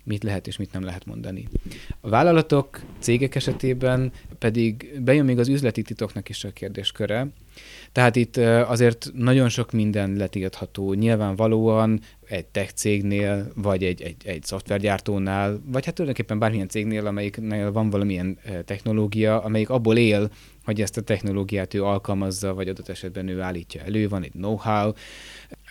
[0.04, 1.48] mit lehet és mit nem lehet mondani.
[2.02, 7.28] A vállalatok, cégek esetében pedig bejön még az üzleti titoknak is a kérdésköre,
[7.92, 8.38] Tehát itt
[8.68, 10.94] azért nagyon sok minden letiltható.
[10.94, 17.72] Nyilvánvalóan egy tech cégnél, vagy egy, egy, egy szoftvergyártónál, vagy hát tulajdonképpen bármilyen cégnél, amelyiknél
[17.72, 20.30] van valamilyen technológia, amelyik abból él,
[20.64, 24.92] hogy ezt a technológiát ő alkalmazza, vagy adott esetben ő állítja elő, van egy know-how.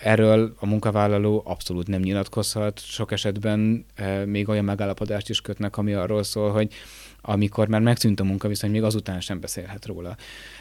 [0.00, 2.80] Erről a munkavállaló abszolút nem nyilatkozhat.
[2.80, 3.86] Sok esetben
[4.24, 6.72] még olyan megállapodást is kötnek, ami arról szól, hogy
[7.22, 10.16] amikor már megszűnt a munkaviszony, még azután sem beszélhet róla.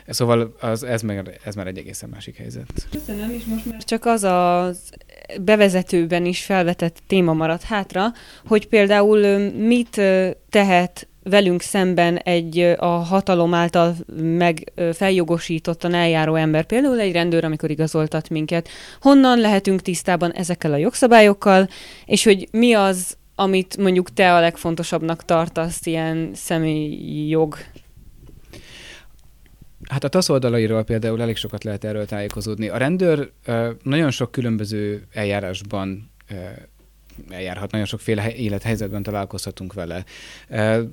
[0.07, 2.87] Szóval az, ez, meg, ez már egy egészen másik helyzet.
[2.91, 4.71] Köszönöm, és most már csak az a
[5.41, 8.07] bevezetőben is felvetett téma maradt hátra,
[8.45, 10.01] hogy például mit
[10.49, 17.69] tehet velünk szemben egy a hatalom által meg feljogosítottan eljáró ember, például egy rendőr, amikor
[17.69, 18.69] igazoltat minket.
[18.99, 21.69] Honnan lehetünk tisztában ezekkel a jogszabályokkal,
[22.05, 27.57] és hogy mi az, amit mondjuk te a legfontosabbnak tartasz ilyen személyi jog
[29.89, 32.69] Hát a TASZ oldalairól például elég sokat lehet erről tájékozódni.
[32.69, 33.31] A rendőr
[33.83, 36.11] nagyon sok különböző eljárásban
[37.29, 40.05] eljárhat, nagyon sokféle élethelyzetben találkozhatunk vele.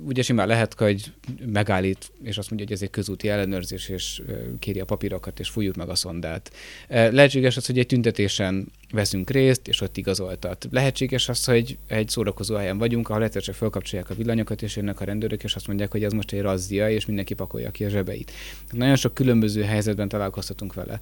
[0.05, 1.11] Ugye simán lehet, hogy
[1.45, 4.21] megállít, és azt mondja, hogy ez egy közúti ellenőrzés, és
[4.59, 6.51] kéri a papírokat, és fújjuk meg a szondát.
[6.87, 10.67] Lehetséges az, hogy egy tüntetésen veszünk részt, és ott igazoltat.
[10.71, 14.99] Lehetséges az, hogy egy szórakozó helyen vagyunk, ahol egyszer csak felkapcsolják a villanyokat, és jönnek
[14.99, 17.89] a rendőrök, és azt mondják, hogy ez most egy razzia, és mindenki pakolja ki a
[17.89, 18.31] zsebeit.
[18.71, 20.99] Nagyon sok különböző helyzetben találkozhatunk vele.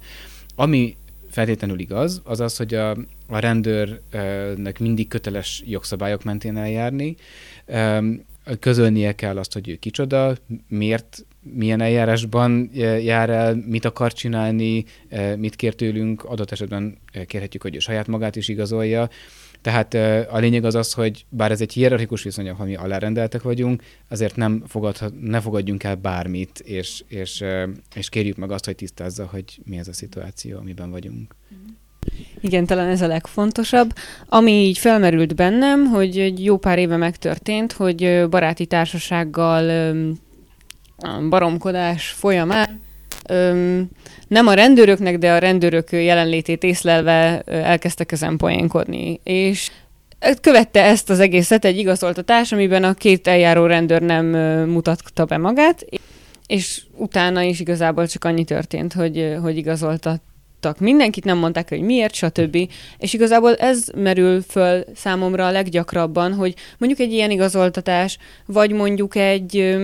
[0.54, 0.96] Ami
[1.38, 2.90] feltétlenül igaz, az az, hogy a,
[3.26, 7.16] a rendőrnek mindig köteles jogszabályok mentén eljárni,
[8.60, 10.36] közölnie kell azt, hogy ő kicsoda,
[10.68, 12.70] miért, milyen eljárásban
[13.02, 14.84] jár el, mit akar csinálni,
[15.36, 19.08] mit kér tőlünk, adott esetben kérhetjük, hogy ő saját magát is igazolja,
[19.60, 19.94] tehát
[20.30, 24.36] a lényeg az az, hogy bár ez egy hierarchikus viszony, ahol mi alárendeltek vagyunk, azért
[24.36, 27.44] nem fogadhat, ne fogadjunk el bármit, és, és,
[27.94, 31.34] és kérjük meg azt, hogy tisztázza, hogy mi ez a szituáció, amiben vagyunk.
[32.40, 33.92] Igen, talán ez a legfontosabb.
[34.26, 39.94] Ami így felmerült bennem, hogy egy jó pár éve megtörtént, hogy baráti társasággal
[41.28, 42.80] baromkodás folyamán
[44.28, 49.20] nem a rendőröknek, de a rendőrök jelenlétét észlelve elkezdtek ezen poénkodni.
[49.22, 49.70] És
[50.40, 54.26] követte ezt az egészet egy igazoltatás, amiben a két eljáró rendőr nem
[54.66, 55.84] mutatta be magát,
[56.46, 62.14] és utána is igazából csak annyi történt, hogy, hogy igazoltattak mindenkit, nem mondták, hogy miért,
[62.14, 62.56] stb.
[62.98, 69.16] És igazából ez merül föl számomra a leggyakrabban, hogy mondjuk egy ilyen igazoltatás, vagy mondjuk
[69.16, 69.76] egy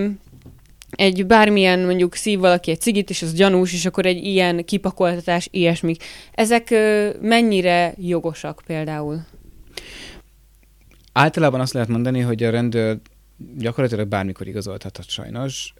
[0.95, 5.47] egy bármilyen mondjuk szív valaki egy cigit, és az gyanús, és akkor egy ilyen kipakoltatás,
[5.51, 6.03] ilyesmik.
[6.33, 6.73] Ezek
[7.21, 9.25] mennyire jogosak például?
[11.11, 12.97] Általában azt lehet mondani, hogy a rendőr
[13.57, 15.73] gyakorlatilag bármikor igazoltathat sajnos.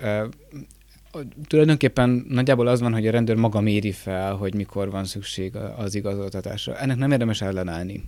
[1.47, 5.95] Tulajdonképpen nagyjából az van, hogy a rendőr maga méri fel, hogy mikor van szükség az
[5.95, 6.77] igazoltatásra.
[6.77, 8.03] Ennek nem érdemes ellenállni.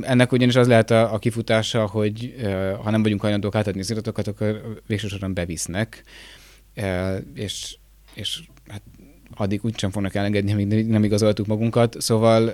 [0.00, 2.34] Ennek ugyanis az lehet a, a kifutása, hogy
[2.82, 6.02] ha nem vagyunk hajlandók átadni az iratokat, akkor végsősorban bevisznek,
[7.34, 7.76] és,
[8.14, 8.82] és hát
[9.34, 12.00] addig úgysem fognak elengedni, amíg nem igazoltuk magunkat.
[12.00, 12.50] Szóval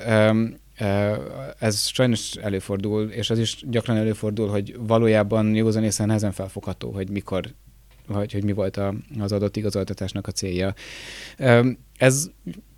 [1.58, 7.54] ez sajnos előfordul, és az is gyakran előfordul, hogy valójában józanészen nehezen felfogható, hogy mikor
[8.06, 10.74] vagy hogy mi volt a, az adott igazoltatásnak a célja.
[11.96, 12.30] Ez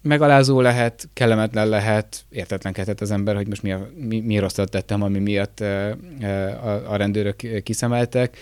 [0.09, 5.03] megalázó lehet, kellemetlen lehet, értetlenkedhet az ember, hogy most mi, a, mi, mi rosszat tettem,
[5.03, 8.37] ami miatt a, a rendőrök kiszemeltek,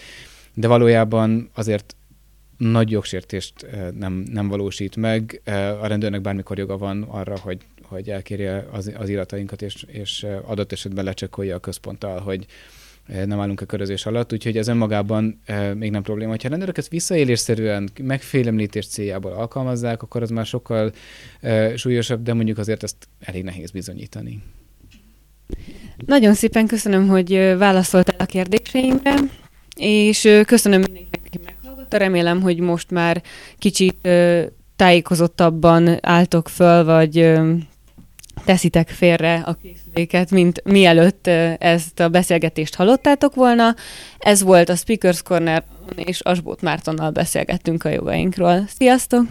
[0.54, 1.96] de valójában azért
[2.56, 3.66] nagy jogsértést
[3.98, 5.40] nem, nem valósít meg.
[5.80, 10.72] A rendőrnek bármikor joga van arra, hogy, hogy elkérje az, az iratainkat, és, és adott
[10.72, 12.46] esetben lecsekkolja a központtal, hogy,
[13.26, 16.30] nem állunk a körözés alatt, úgyhogy ez önmagában e, még nem probléma.
[16.30, 20.92] Ha rendőrök ezt visszaélésszerűen, megfélemlítés céljából alkalmazzák, akkor az már sokkal
[21.40, 24.42] e, súlyosabb, de mondjuk azért ezt elég nehéz bizonyítani.
[26.06, 29.14] Nagyon szépen köszönöm, hogy válaszoltál a kérdéseimre,
[29.76, 31.96] és köszönöm mindenkinek, aki meghallgatta.
[31.96, 33.22] Remélem, hogy most már
[33.58, 34.08] kicsit
[34.76, 37.32] tájékozottabban álltok föl, vagy
[38.46, 41.26] teszitek félre a készüléket, mint mielőtt
[41.58, 43.74] ezt a beszélgetést hallottátok volna.
[44.18, 45.64] Ez volt a Speakers Corner,
[45.96, 48.64] és Asbót Mártonnal beszélgettünk a jogainkról.
[48.78, 49.26] Sziasztok!